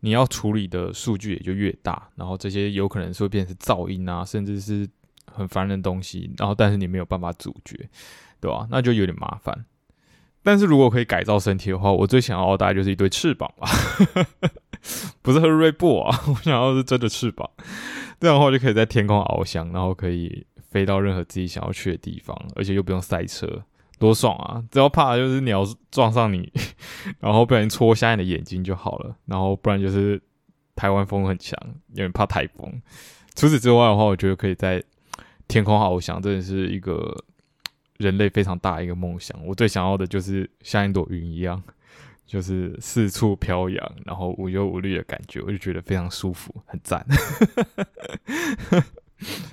[0.00, 4.88] 你要处理的数据也就越大，然后这些有可能是会变成噪音啊，甚至是。
[5.38, 7.88] 很烦人的东西，然后但是你没有办法阻绝，
[8.40, 8.66] 对吧？
[8.70, 9.64] 那就有点麻烦。
[10.42, 13.68] 但是如果可以改造身体的话，我最想要的大概就是一对翅膀吧，
[15.22, 17.48] 不是和瑞布啊， 我想要是真的翅膀。
[18.20, 23.62] 这样的话就可以在天空翱翔，然后可以飞到任何自己想要去的地方，而且又不用塞车，
[23.98, 24.62] 多爽啊！
[24.70, 26.50] 只要怕就是鸟撞上你，
[27.20, 29.14] 然后不小心戳瞎你的眼睛就好了。
[29.26, 30.20] 然后不然就是
[30.74, 31.58] 台湾风很强，
[31.90, 32.80] 有点怕台风。
[33.34, 34.82] 除此之外的话，我觉得可以在
[35.48, 37.12] 天空翱翔真的是一个
[37.96, 39.36] 人类非常大一个梦想。
[39.44, 41.60] 我最想要的就是像一朵云一样，
[42.26, 47.04] 就是四处飘扬，然后无忧无虑的感觉，我就觉得非常舒服，很赞。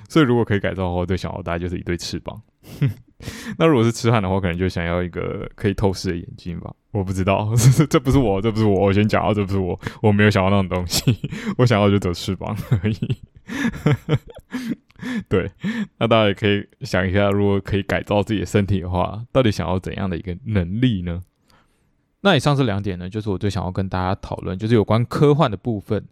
[0.07, 2.39] 所以如果可以改造的话，我最想要大概就是一对翅膀。
[3.57, 6.71] 那如果是痴汉的话，可能就想要一个可以透视的眼睛吧。
[6.91, 7.51] 我不知道，
[7.89, 8.85] 这不是我，这不是我。
[8.85, 11.17] 我先讲啊，这不是我，我没有想要那种东西。
[11.57, 13.17] 我想要就走翅膀而已。
[15.29, 15.51] 对，
[15.99, 21.21] 那大家也可以想一下，如果可以改造自己的身体的话，到底想要怎样的一个能力呢？
[22.21, 26.03] 那以上这两点呢，就是我最想要跟大家讨论，就是有关科幻的部分。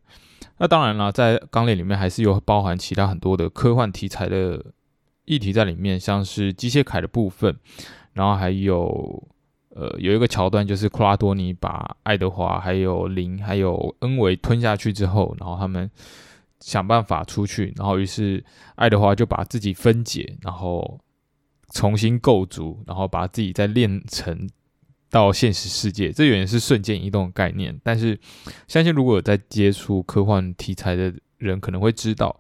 [0.60, 4.64] 那当然了，在钢链里面还是有包含其他很多的科幻题材的
[5.26, 7.58] 议题在里面，像是机械铠的部分，
[8.14, 9.28] 然后还有
[9.70, 15.90] 呃有一个桥段，就是库拉多尼把爱德华、还有林、还有恩维吞下去之后，然后他们。
[16.66, 18.42] 想办法出去，然后于是
[18.76, 20.98] 爱德华就把自己分解，然后
[21.74, 24.50] 重新构筑，然后把自己再炼成
[25.10, 26.10] 到现实世界。
[26.10, 28.18] 这原是瞬间移动的概念，但是
[28.66, 32.34] 相信如果有在接触科幻题材的人，可能会知道，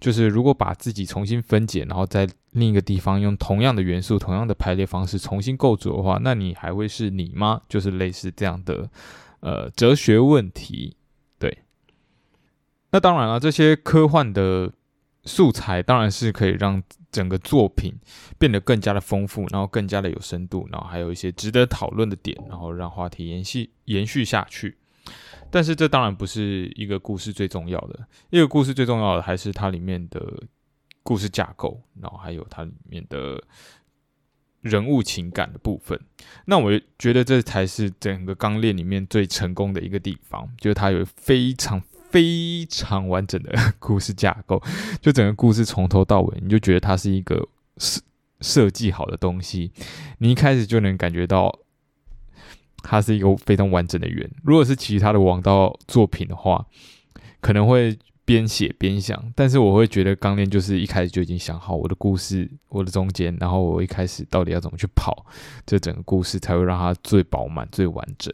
[0.00, 7.60] 就是如果把自己重新分解，然后在另一个地方用同样的元素、同样的排列方式重新构筑的话，那你还会是你吗？
[7.68, 8.88] 就是类似这样的
[9.40, 10.96] 呃哲学问题。
[12.90, 14.72] 那当然了，这些科幻的
[15.24, 17.94] 素材当然是可以让整个作品
[18.38, 24.78] 变得更加的丰富，然后更加的有深度，然后还有一些值得讨论的点，然后让话题延续延续下去。
[25.50, 30.44] 但是这当然不是一个故事最重要的，一个故事最重要的还是它里面的
[31.02, 33.42] 故事架构，然后还有它里面的
[34.62, 36.00] 人物情感的部分。
[36.46, 41.82] 那我觉得这才是整个钢链里面最成功的一个地方，就是它有非常。
[42.10, 44.62] 非常完整的故事架构，
[45.00, 48.00] 就整个故事从头到尾，你就觉得它是一个设
[48.40, 49.72] 设计好的东西。
[50.18, 51.58] 你一开始就能感觉到
[52.82, 54.30] 它是一个非常完整的圆。
[54.42, 56.64] 如果是其他的王道作品的话，
[57.40, 65.26] 可能会边写边想，但是我会觉得《钢炼》就是一开始就已经想好我的故事，我的中间，然后我一开始到底要怎么去跑，
[65.66, 68.32] 这整个故事才会让它最饱满、最完整。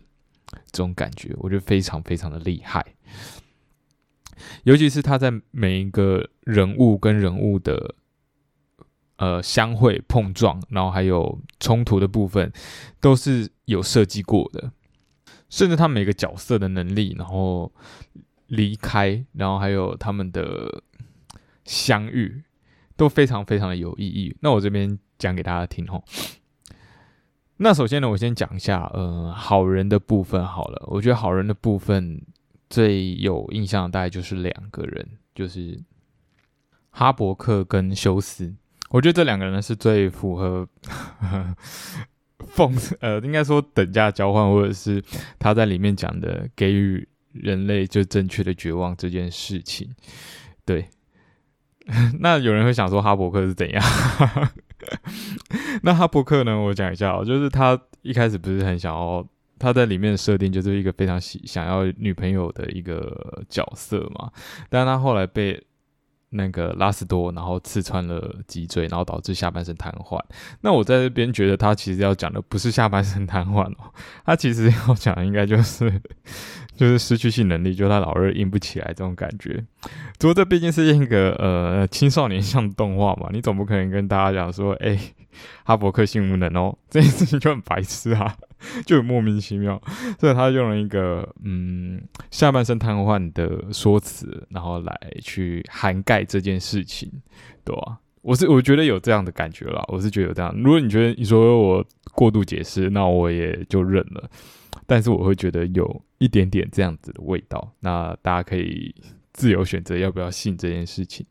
[0.71, 2.85] 这种感觉，我觉得非常非常的厉害。
[4.65, 7.95] 尤其是他在每一个人物跟人物的
[9.17, 12.53] 呃相会碰撞，然后还有冲突的部分，
[13.01, 14.73] 都是有设计过的。
[15.49, 17.73] 甚至他每个角色的能力，然后
[18.47, 20.83] 离开，然后还有他们的
[21.65, 22.43] 相遇，
[22.97, 24.37] 都非常非常的有意义。
[24.41, 26.05] 那我这边讲给大家听吼。
[27.59, 30.83] 那首先呢，我先讲一下呃好人的部分好了。
[30.89, 32.21] 我觉得好人的部分。
[32.69, 35.81] 最有印象的大概就是两个人，就是
[36.91, 38.55] 哈伯克跟休斯。
[38.91, 40.69] 我觉得这两个人是最符合
[42.47, 45.03] 奉呃，应该说等价交换，或者是
[45.39, 49.95] 他在里面讲的给予人类就正确的绝望这件事情。
[50.65, 50.89] 对，
[52.21, 53.83] 那有人会想说哈伯克是怎样？
[55.83, 56.61] 那哈伯克呢？
[56.61, 59.27] 我讲一下哦，就是他一开始不是很想要，
[59.65, 64.31] 他在里面的设定就是一个非常喜想要女朋友的一个角色嘛，
[64.69, 65.61] 但他后来被。
[66.37, 70.21] 那个拉斯多，然后刺穿了脊椎，然后导致下半身瘫痪。
[70.63, 73.95] 那我在这边觉得他其实要讲的不是下半身瘫痪哦，
[74.27, 75.89] 他其实要讲应该就是
[76.75, 79.65] 就是失去性能力，就他老二硬不起来这种感觉。
[80.19, 84.99] 不过这毕竟是一个呃青少年向动画嘛，你总不可能跟大家讲说，哎，
[85.63, 88.37] 哈伯克性无能哦，这件事情就很白痴啊。
[88.87, 89.81] 就很莫名其妙，
[90.19, 92.01] 所以他用了一个嗯
[92.31, 97.11] 下半身瘫痪的说辞，然后来去涵盖这件事情，
[97.65, 97.99] 对吧？
[98.23, 100.55] 我是我觉得有这样的感觉啦，我是觉得有这样。
[100.57, 104.31] 如果你觉得你说我过度解释，那我也就认了。
[104.87, 108.95] 但是我会觉得有一点点这样子的味道，那大家可以
[109.33, 111.27] 自由选择要不要信这件事情。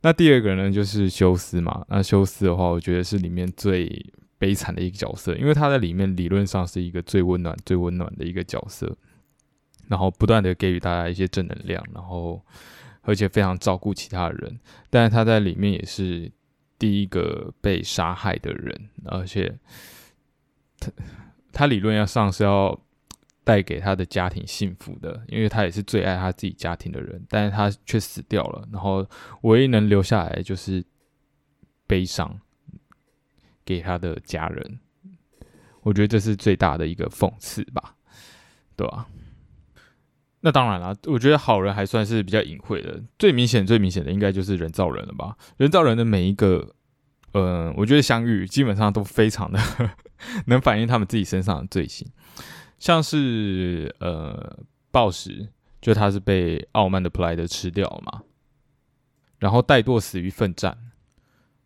[0.00, 1.84] 那第二个呢，就是休斯嘛。
[1.88, 4.04] 那休斯的话，我觉得是里面最。
[4.42, 8.92] 悲惨的一个角色，因为他在里面理论上是一个最温暖、最温暖的一个角色，
[9.86, 12.44] 然后不断的给予大家一些正能量，然后
[13.02, 14.58] 而且非常照顾其他人。
[14.90, 16.28] 但是他在里面也是
[16.76, 19.56] 第一个被杀害的人，而且
[20.80, 20.90] 他
[21.52, 22.76] 他理论要上是要
[23.44, 29.06] 带给他的家庭幸福的，因为他也是最爱他自己家庭的人，但是他却死掉了，然后
[29.42, 30.84] 唯一能留下来就是
[31.86, 32.40] 悲伤。
[33.64, 34.80] 给他的家人，
[35.82, 37.96] 我觉得这是最大的一个讽刺吧，
[38.76, 39.06] 对吧？
[40.40, 45.36] 那当然了，我觉得好人还算是比较隐晦的，最明显、最明显的应该就是人造人了吧？
[45.56, 46.74] 人造人的每一个，
[47.32, 49.60] 呃，我觉得相遇基本上都非常的
[50.46, 52.08] 能反映他们自己身上的罪行，
[52.80, 54.58] 像是呃，
[54.90, 55.48] 暴食，
[55.80, 58.22] 就他是被傲慢的普莱德吃掉嘛，
[59.38, 60.76] 然后怠惰死于奋战。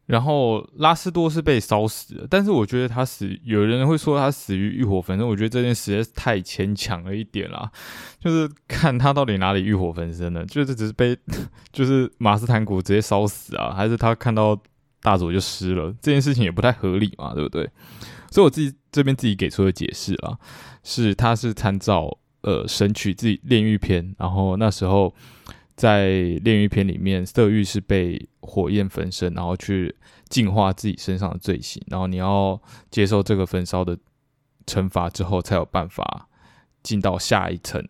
[0.06, 7.70] 然后拉斯多是被烧死的，但是我觉得他死，有人会说他死于欲火焚身，我觉得这件实在是太牵强了一点啦。
[8.20, 11.16] 就是看他到底哪里欲火焚身了，就是只是被，
[11.72, 14.56] 就是马斯坦古直接烧死啊，还是他看到
[15.02, 17.68] 大佐就湿了，这件事情也不太合理嘛，对不对？
[18.30, 20.38] 所以我自己这边自己给出的解释啊，
[20.84, 25.12] 是他是参照呃神曲自己炼狱篇，然后那时候。
[25.76, 26.08] 在
[26.42, 29.94] 炼狱篇里面，色欲是被火焰焚身，然后去
[30.30, 32.58] 净化自己身上的罪行，然后你要
[32.90, 33.98] 接受这个焚烧的
[34.66, 36.28] 惩罚之后，才有办法
[36.82, 37.86] 进到下一层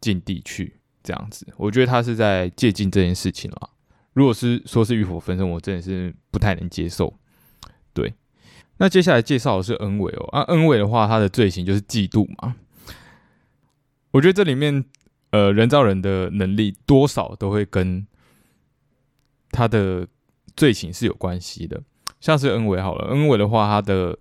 [0.00, 0.80] 境地去。
[1.02, 3.70] 这样子，我觉得他是在借鉴这件事情了。
[4.12, 7.14] 如果是说是欲火焚身，我真的是不太能接受。
[7.94, 8.12] 对，
[8.76, 12.56] 那接下来介绍的是恩伟哦，啊，恩伟的话，他的罪行就是嫉妒嘛。
[14.10, 14.84] 我觉得这里面。
[15.30, 18.06] 呃，人造人的能力多少都会跟
[19.50, 20.06] 他的
[20.56, 21.80] 罪行是有关系的。
[22.20, 24.18] 像是恩维好了，恩维的话，他的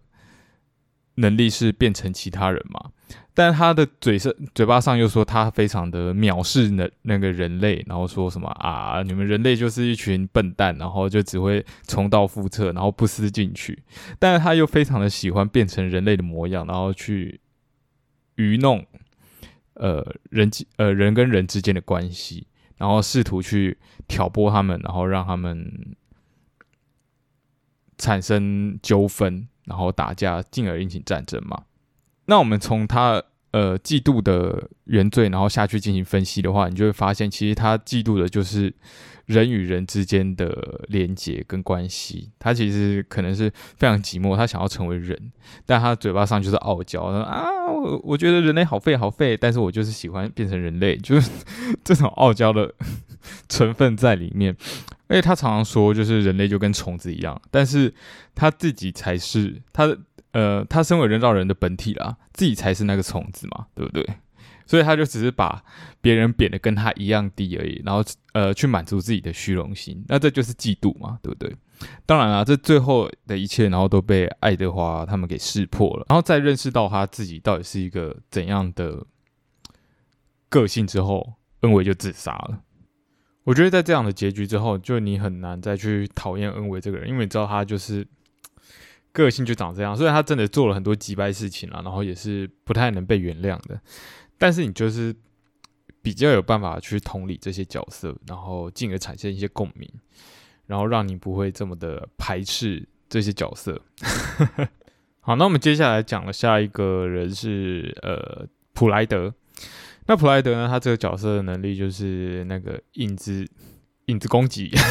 [1.16, 2.92] 能力是变成其他人嘛，
[3.34, 13.84] 但他的嘴上嘴巴上又说他非常的藐视那那个人类，然后说什么啊，你们人类就是一群笨蛋，然后就只会重蹈覆辙，然后不思进取。
[14.18, 17.42] 但是他又非常的喜欢变成人类的模样，然后去
[18.36, 18.86] 愚弄。
[19.80, 22.46] 呃，人际呃人跟人之间的关系，
[22.78, 23.78] 然后试图去
[24.08, 25.96] 挑拨他们，然后让他们
[27.98, 31.64] 产生纠纷，然后打架，进而引起战争嘛。
[32.26, 38.76] 那我们从他呃嫉妒的原罪，然后下去进行分析的话，你就会发现，其实他嫉妒的就是。
[39.30, 45.32] 人与人之间的连接跟关系，他其实可能是非常寂寞，他想要成为人，
[45.68, 51.30] 但他嘴巴上就是傲娇，说啊，我我觉得人类好废好废，但是我就是喜欢变成人类，就是
[51.84, 52.74] 这种傲娇的
[53.48, 54.58] 成分在里面。
[55.08, 57.94] 而且他常常说，就是人类就跟虫子一样，但是
[58.34, 59.96] 他自己才是他，
[60.32, 64.04] 呃，他身为人造人的本体啦，自己才是那个虫子嘛，对不对？
[64.70, 65.64] 所以他就只是把
[66.00, 68.04] 别人贬得跟他一样低而已，然后
[68.34, 71.52] 呃去满足自己的虚荣心，那这就是嫉妒嘛，对不对？
[72.06, 79.08] 当然了，这最后的一切，然后都被爱德华他们给识破了，然后再认识到他自己到底是一个怎样的
[80.50, 82.62] 个性之后，恩维就自杀了。
[83.46, 88.08] 我觉得在这样的结局之后，就你很难再去讨厌恩维这个人，因为你知道他就是
[89.12, 93.82] 个性就长这样，虽然他真的做了很多击败事情了，然后也是不太能被原谅的。
[94.40, 95.16] 但是你就是
[96.02, 99.88] 比较有办法去同理这些角色，然后进而产生一些共鸣，
[100.66, 103.80] 然后让你不会这么的排斥这些角色。
[105.22, 109.32] 好，那我们接下来讲的下一个人是呃普莱德。
[110.08, 110.68] 那普莱德呢？
[110.68, 113.48] 他这个角色的能力就是那个影子
[114.06, 114.72] 影子攻击。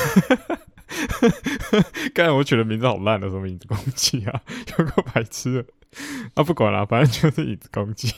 [2.14, 4.40] 刚才我取的名字好烂的，什么影子攻击啊？
[4.78, 5.66] 有个白痴
[6.34, 6.44] 啊！
[6.44, 8.12] 不管了，反正就是影子攻击。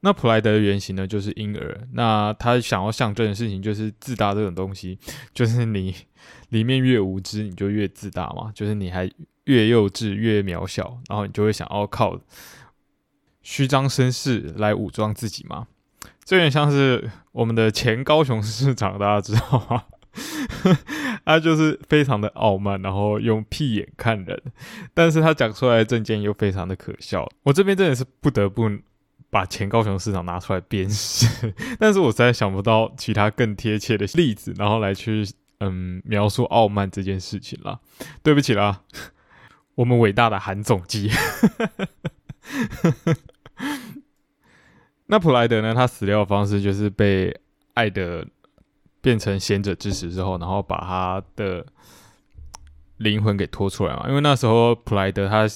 [0.00, 1.88] 那普莱德的原型呢，就是婴儿。
[1.92, 4.98] 那他想要象征的事情就是自大这种东西，
[5.32, 5.94] 就是你
[6.50, 8.52] 里面越无知，你就越自大嘛。
[8.54, 9.10] 就是你还
[9.44, 12.20] 越幼稚、越渺小，然后你就会想要靠
[13.42, 15.66] 虚张声势来武装自己嘛。
[16.24, 19.84] 这有点像是我们的前高雄市长，大家知道吗？
[21.24, 24.42] 他就是非常的傲慢，然后用屁眼看人，
[24.94, 27.28] 但是他讲出来的证件又非常的可笑。
[27.42, 28.70] 我这边真的是不得不
[29.36, 35.28] 把前高雄市长拿出来鞭尸，但是我实在想不到其他更贴切的例子，然后来去
[35.60, 37.80] 嗯描述傲慢这件事情了。
[38.22, 38.80] 对不起啦，
[39.74, 41.10] 我们伟大的韩总机。
[45.06, 45.74] 那普莱德呢？
[45.74, 47.38] 他死掉的方式就是被
[47.74, 48.26] 爱的。
[49.02, 51.64] 变成贤者之石之后，然后把他的
[52.96, 54.04] 灵魂给拖出来嘛。
[54.08, 55.46] 因为那时候普莱德他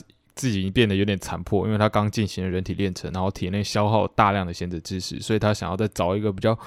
[0.40, 6.58] 自己已经变得有点残破，因为他刚进行了人体炼成，然后体内消耗大量的贤者知识，所以他想要再找一个比较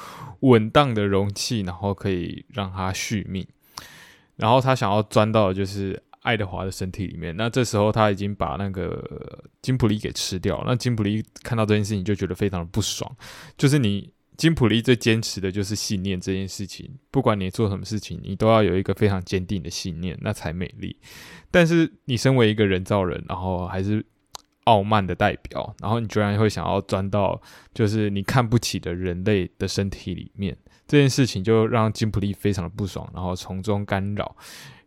[0.41, 3.43] 稳当的容器，然后可以让他续命。
[4.36, 7.36] 然后他想要钻到就是爱德华的身体里面。
[7.36, 10.63] 那这时候他已经把那个金普利给吃掉。
[10.67, 13.11] 那金普利看到这件事情就觉得非常的不爽，
[13.57, 14.13] 就是你。
[14.36, 20.97] 金普利最坚持的就是信念这件事情，不管你做什么事情，你都要有一个非常坚定的信念，那才美丽。
[21.51, 24.03] 但是你身为一个人造人，然后还是
[24.63, 27.39] 傲慢的代表，然后你居然会想要钻到
[27.73, 30.57] 就是你看不起的人类的身体里面，
[30.88, 34.36] 这件事情就让金普利非常的不爽，然后从中干扰，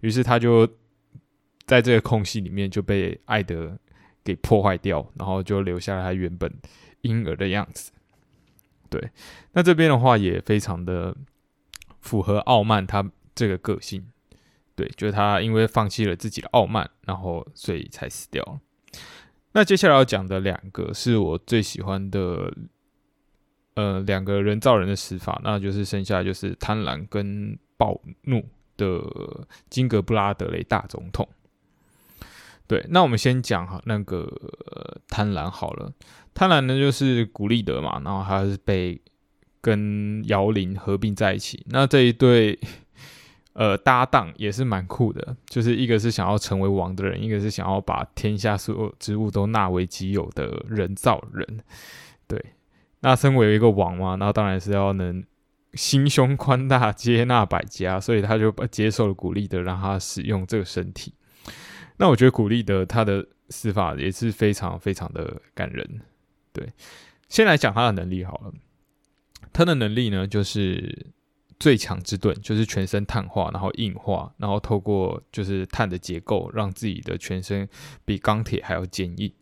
[0.00, 0.68] 于是他就
[1.66, 3.78] 在这个空隙里面就被艾德
[4.24, 6.52] 给破坏掉，然后就留下了他原本
[7.02, 7.92] 婴儿的样子。
[8.88, 9.10] 对，
[9.52, 11.16] 那这边的话也非常的
[12.00, 14.04] 符合傲慢他这个个性，
[14.74, 18.60] 对，就是他因为放弃了自己的傲慢，然后所以才死掉。
[19.52, 22.52] 那接下来要讲的两个是我最喜欢的，
[23.74, 28.44] 呃，两个人造人的死法，那就是剩下就是贪婪跟暴怒
[28.76, 29.02] 的
[29.70, 31.26] 金格布拉德雷大总统。
[32.68, 34.28] 对，那我们先讲哈那个
[35.08, 35.92] 贪婪好了。
[36.34, 39.00] 贪婪呢就是古利德嘛，然后他是被
[39.60, 41.64] 跟姚林合并在一起。
[41.70, 42.58] 那这一对
[43.52, 51.60] 呃搭档也是蛮酷的，就是一个是想要成为王的人，一个是想要把天下所有植物都纳为己有的人造人。
[52.26, 52.44] 对，
[53.00, 55.24] 那身为一个王嘛，那当然是要能
[55.74, 61.14] 心胸宽大，接纳百家，所以他就接受了古利德，让他使用这个身体。
[61.98, 66.00] 那我觉得古力德他的死法也是非常非常的感人。
[66.52, 66.72] 对，
[67.28, 68.52] 先来讲他的能力好了。
[69.52, 71.06] 他的能力呢，就是
[71.58, 77.68] 最强之盾，就是全身碳化，然后硬化，然后透过就是碳的结构，让自己的全身
[78.04, 79.32] 比钢铁还要坚硬。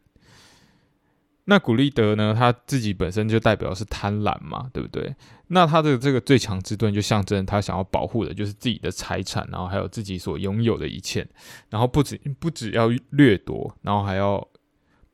[1.46, 2.34] 那古力德呢？
[2.34, 5.14] 他自己本身就代表是贪婪嘛，对不对？
[5.48, 11.26] 那他的这个最强之盾就象征他想要保护的就是自己的财产，然后还有自己所拥有的一切，
[11.68, 14.48] 然后不止不止要掠夺，然后还要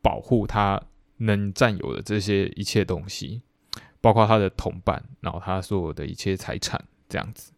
[0.01, 0.81] 保护他
[1.17, 3.43] 能占有的这些一切东西，
[4.01, 7.53] 包括他的同伴，然后他所有的一切财产这样子。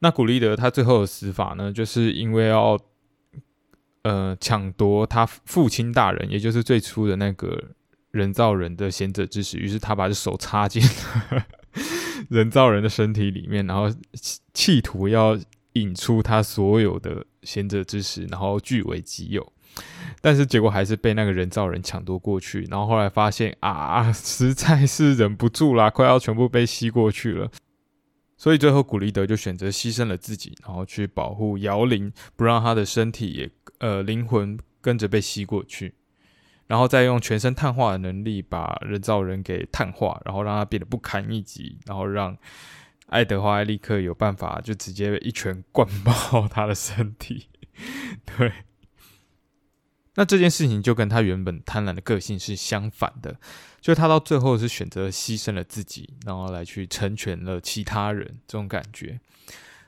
[0.00, 2.78] 那古力德他最后的死法呢，就是因为要。
[4.02, 7.62] 呃，抢夺他父亲大人，也就是最初的那个
[8.10, 10.82] 人造人的贤者之石，于是他把手插进
[12.30, 13.94] 人造人的身体里面，然后
[14.54, 15.38] 企图要
[15.74, 19.52] 引出他所有的贤者之石，然后据为己有。
[20.20, 27.50] 但是结果还是被那个人造人抢夺过去，然后后来发现啊，实在是忍不住啦，快要全部被吸过去了。
[28.40, 33.50] 所以最后古利德就选择牺牲了自己，然后去保护姚灵，不让他的身体也。
[33.80, 35.94] 呃，灵魂跟着被吸过去，
[36.66, 42.36] 然后再用全身碳化的能力把人造人给碳化，然后让他变得不堪一击，然后让
[43.06, 47.46] 爱德华艾利克有办法就直接一拳灌爆他的身体。
[48.24, 48.52] 对，
[50.20, 53.40] 那这件事情就跟他原本贪婪的个性是相反的，
[53.80, 59.18] 就他到最后是选择牺牲了自己，然后来去成全了其他人这种感觉，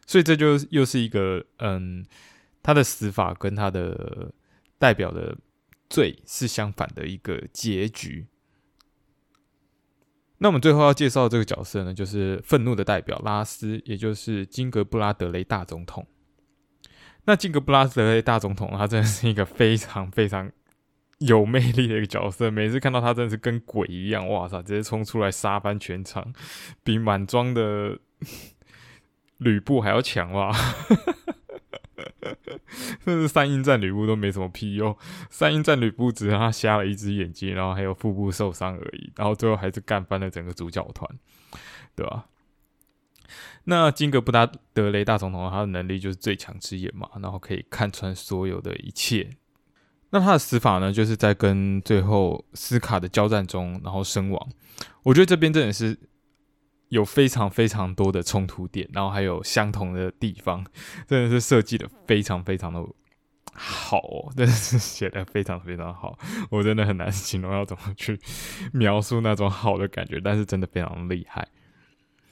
[0.07, 2.07] 所以这就又是一个嗯。
[2.64, 4.33] 他的死法跟他的
[4.78, 5.37] 代表的
[5.91, 8.28] 罪是相反的一个结局。
[10.39, 16.07] 那我们最后要介绍这个角色呢，就是愤怒的代表拉斯，也就是金格布拉德雷大总统。
[17.24, 20.50] 那金格布拉德雷大总统，他真的是一个非常非常
[21.18, 22.50] 有魅力的一个角色。
[22.50, 26.32] 每次看到他，真的是跟鬼一样，哇塞，直接冲出来杀翻全场，
[26.82, 27.98] 比满装的
[29.38, 30.52] 吕布还要强哇！
[33.04, 34.96] 甚至三英战吕布都没什么屁用，
[35.30, 41.08] 三英战吕布只让他瞎了一只眼睛，然后还有腹部受伤而已，然后最后还是干翻了整个主角团，
[41.94, 42.26] 对吧？
[43.64, 49.30] 那金格布达德雷大总统，他的能力就是最强之眼嘛，然后可以看穿所有的一切。
[50.10, 54.48] 那他的死法呢，就是在跟最后斯卡的交战中，然后身亡。
[55.04, 55.98] 我觉得这边真的是
[56.88, 60.66] 有非常非常多的冲突点，然后还有相同的地方，
[61.06, 62.84] 真的是设计的非常非常的
[63.54, 66.18] 好，哦，真的是写的非常非常好。
[66.50, 68.20] 我真的很难形容要怎么去
[68.72, 71.48] 描述那种好的感觉，但是真的非常厉害。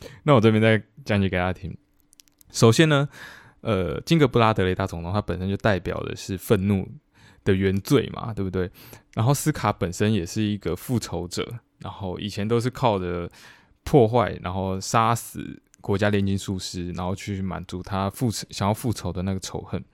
[0.25, 1.77] 那我这边再讲解给大家听。
[2.51, 3.09] 首先呢，
[3.61, 6.89] 呃，金格布拉德雷大总统他本身就代表的是愤怒
[7.45, 8.71] 的原罪嘛，对不对？
[9.15, 11.47] 然后斯卡本身也是一个复仇者，
[11.79, 13.31] 然后以前都是靠着
[13.85, 19.85] 破坏，然后杀死国家炼金术师，然后去满足他复想要复仇的那个仇恨。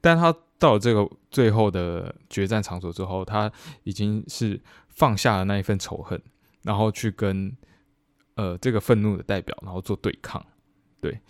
[0.00, 3.50] 但他到了这个最后的决战场所之后，他
[3.84, 6.20] 已经是放下了那一份仇恨，
[6.62, 7.56] 然后去跟。
[8.34, 10.44] 呃，这个愤怒的代表，然后做对抗，
[11.00, 11.20] 对，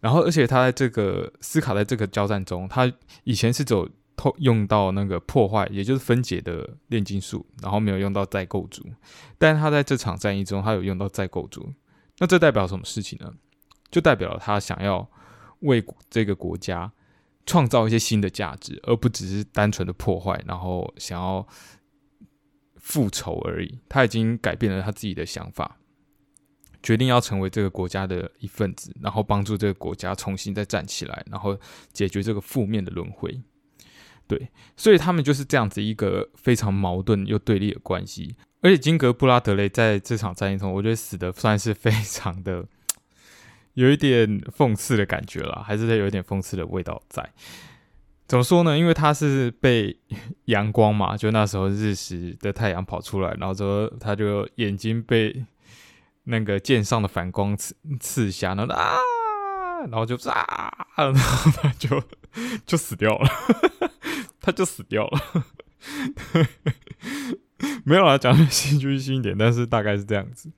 [0.00, 2.92] 然后而且他在这个斯卡在这个交战中，他
[3.24, 8.84] 以前是走透用到那个破坏，也就是分解的炼金术，然后没有用到再构筑，
[9.38, 11.72] 但是他在这场战役中，他有用到再构筑，
[12.18, 13.32] 那这代表什么事情呢？
[13.90, 15.08] 就代表了他想要
[15.60, 16.92] 为这个国家
[17.46, 21.46] 创造一些新的价值，而不只是单纯的破坏，然后想要
[22.76, 23.80] 复仇而已。
[23.88, 25.78] 他已经改变了他自己的想法。
[26.84, 31.58] 决定要成为这个国家的一份子，然后帮助这个国家重新再站起来，然后
[31.94, 33.40] 解决这个负面的轮回。
[34.26, 38.36] 对，所以他们就是这样子一个非常矛盾又对立的关系。
[38.60, 42.66] 而且金格布拉德雷在这场战役中，我觉得死的算是非常的
[43.72, 47.32] 有一点讽刺的感觉了，还是有一点讽刺的味道在。
[48.28, 48.78] 怎么说呢？
[48.78, 49.98] 因为他是被
[50.44, 55.44] 阳光嘛，就那时候日食的太阳跑出来，然后之后他就眼睛被。
[56.24, 58.96] 那个剑上的反光刺刺瞎，然后啊，
[59.90, 62.02] 然后就啊，然后他就
[62.66, 63.28] 就死掉了，
[64.40, 65.20] 他就死掉了。
[67.84, 70.50] 没有啊，讲的戏剧性一点，但是大概是这样子。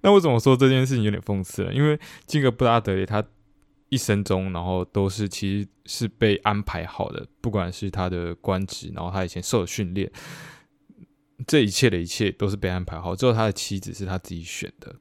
[0.00, 1.72] 那为什么说这件事情有点讽刺呢？
[1.72, 3.22] 因为金格布拉德里他
[3.88, 10.10] 一生中，然后都是其实是被安排好的，不管是他的官职，然后他以前受的训练。
[11.46, 14.96] 这一切的一切都是被安排好，只有他的妻子是他自己选的，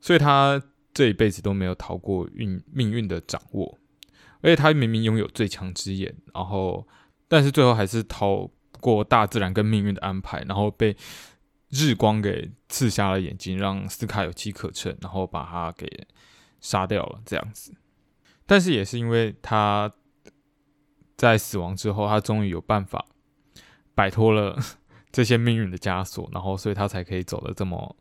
[0.00, 0.60] 所以他
[0.94, 3.78] 这一辈子都没有逃过运命运的掌握，
[4.40, 6.88] 而且他明明拥有最强之眼，然后
[7.28, 8.50] 但是最后还是逃
[8.80, 10.96] 过大自然跟命运的安排，然后被
[11.68, 16.06] 日光给刺瞎了眼睛，让斯卡有机可乘，然后把他给
[16.60, 17.74] 杀掉了这样子。
[18.46, 19.92] 但是也是因为他
[21.14, 23.04] 在死亡之后，他终于有办法
[23.94, 24.58] 摆脱了。
[25.18, 27.96] 这些命运的枷锁，然后所以他才可以走得这么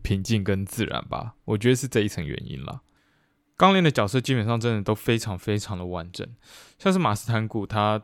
[0.00, 1.34] 平静跟自然吧？
[1.44, 2.82] 我觉得是这一层原因了。
[3.56, 6.24] 钢炼的角色基本上真的都非常非常的完整，
[6.78, 8.00] 像是马斯坦古，他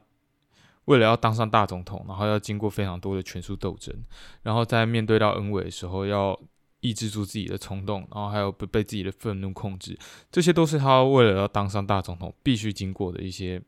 [0.87, 3.95] 为了要当上大总统，然后要经过非常多的权术斗争，
[4.43, 6.37] 然后在面对到恩伟的时候，要
[6.81, 9.97] 抑制住自己的冲动，然后还有不被自己的愤怒控制，
[10.33, 13.63] 这些都是他为了要当上大总统必须经过的一些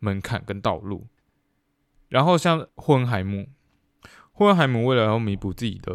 [0.00, 1.06] 门槛跟道路。
[2.08, 3.46] 然后像霍恩海姆。
[4.34, 5.94] 霍恩海姆为了要弥补自己的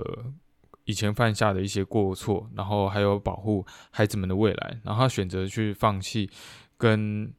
[0.86, 6.30] 以前犯下的一些过错，然后还有保护孩子们的未来，然后他选择去放弃
[6.78, 7.34] 跟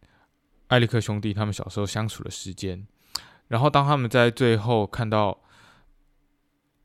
[0.66, 2.86] 艾利克兄弟他们小时候相处的时间。
[3.46, 5.40] 然后当他们在最后看到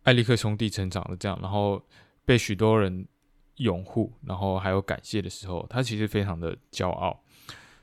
[0.03, 1.84] 艾利克兄弟成长的这样，然后
[2.24, 3.05] 被许多人
[3.55, 7.22] 拥护，然后还有感谢的时候，他其实非常的骄傲。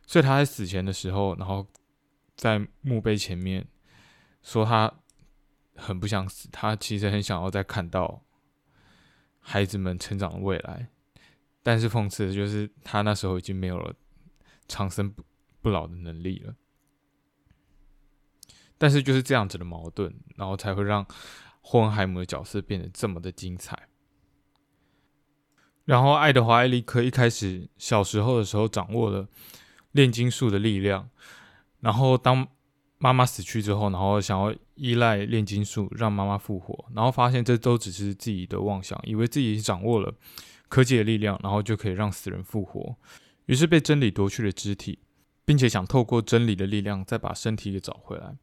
[0.07, 1.67] 所以他在死前的时候，然后
[2.37, 3.67] 在墓碑前面
[4.43, 4.91] 说他。
[5.77, 8.23] 很不想死，他其实很想要再看到
[9.39, 10.89] 孩子们成长的未来，
[11.63, 13.95] 但是讽刺的就是他那时候已经没有了
[14.69, 15.23] 长生不
[15.61, 16.55] 不老的能力了。
[18.77, 21.07] 但是就是这样子的矛盾，然后才会让
[21.61, 23.89] 霍恩海姆的角色变得这么的精彩。
[25.85, 29.29] 然后爱德华·艾利克一开始小时候的时候掌握了
[29.93, 31.11] 炼金术的力量，
[31.81, 32.49] 然后当。
[33.03, 40.15] 妈妈死去之后，然后想要依赖炼金术让妈妈复活，然后发现这都只是自己的妄想，以为自己掌握了
[40.69, 42.97] 科技的力量，然后就可以让死人复活，
[43.45, 44.99] 于是被真理夺去了肢体，
[45.45, 48.35] 并且想透过真理的力量再把身体给找回来。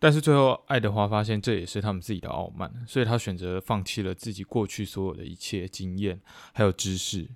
[0.00, 6.20] 但是最后爱德华发现这也是他们自己的傲慢，所以他选择放弃了自己过去所有的一切经验
[6.52, 7.28] 还有知识，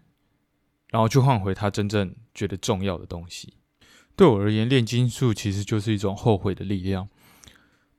[0.90, 3.55] 然后去换回他真正觉得重要的东西。
[4.14, 7.09] 对我而言，炼金术其实就是一种后悔的力量，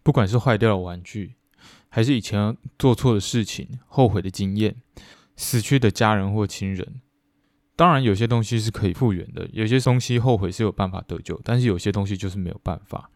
[0.03, 1.35] 不管是坏掉的玩具，
[1.89, 4.75] 还是以前做错的事情、后悔的经验、
[5.35, 7.01] 死去的家人或亲人。
[7.75, 13.09] 当然，有些东西是可以复原的，有些东西后悔是有办法得救，但是有些东西就是没有办法。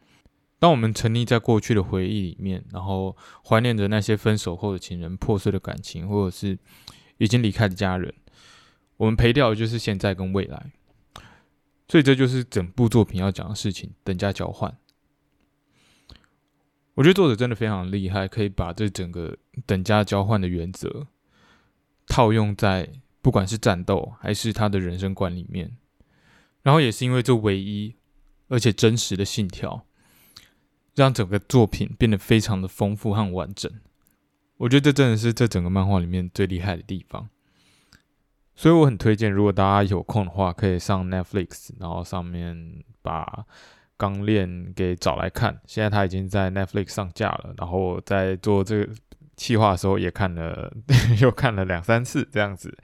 [0.58, 3.16] 当我们沉溺在过去的回忆里面，然后
[3.46, 6.58] 怀念着那些分手后的情人、破碎的感情，或者是
[7.20, 8.12] 已经离开的家人，
[8.98, 10.72] 我们赔掉的就是现在跟未来。
[11.88, 14.76] 所以这就是整部作品要讲的事情——等价交换。
[16.98, 19.38] 我觉得作者真的非常厉害，可以把这整个
[19.68, 21.06] 等价交换的原则
[22.08, 22.90] 套用在
[23.22, 25.78] 不管是战斗还是他的人生观里面。
[26.64, 27.96] 然后也是因为这唯一
[28.48, 29.86] 而且真实的信条。
[30.96, 33.72] 让整个作品变得非常的丰富和完整，
[34.58, 37.30] 我觉得这真的是这整个漫画里面最厉害的地方。
[38.56, 43.24] 所以我很推荐，如果大家有空的话，可以上 Netflix，然后上面把
[43.98, 45.60] 《钢炼》给找来看。
[45.66, 48.94] 现在它已经在 Netflix 上架了，然后在做这个
[49.36, 50.72] 企划的时候也看了，
[51.22, 52.78] 又看了两三次这样子。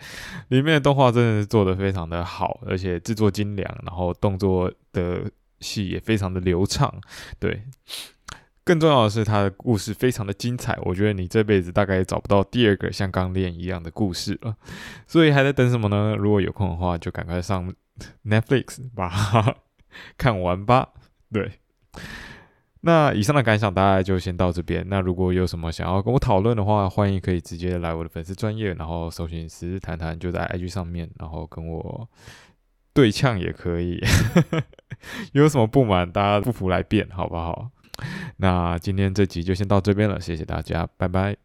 [0.49, 5.30] 里面的动画真的是做的非常的好，而且制作精良，然后动作的。
[5.59, 6.93] 戏也非常的流畅，
[7.39, 7.64] 对，
[8.66, 10.78] 更重要的是他的故事非常的精彩。
[10.82, 14.57] 我觉得你这辈子大概也找不到第二个像《钢炼》一样的故事了，
[15.07, 16.18] 所以还在等什么呢？
[16.18, 17.74] 如果有空的话，就赶快上
[18.26, 19.55] Netflix 吧
[20.20, 20.89] 看完吧。
[21.34, 21.51] 对，
[22.81, 24.86] 那以上的感想大概就先到这边。
[24.88, 32.07] 那如果有什么想要跟我讨论的话，欢迎可以直接来我的粉丝专业，然后搜寻“十日谈谈”就在 IG 上面，然后跟我。
[32.95, 33.99] 对呛也可以，
[35.34, 37.71] 有什么不满，大家不服来辩，好不好？
[38.38, 41.36] 那今天这集就先到这边了，谢谢大家，拜拜。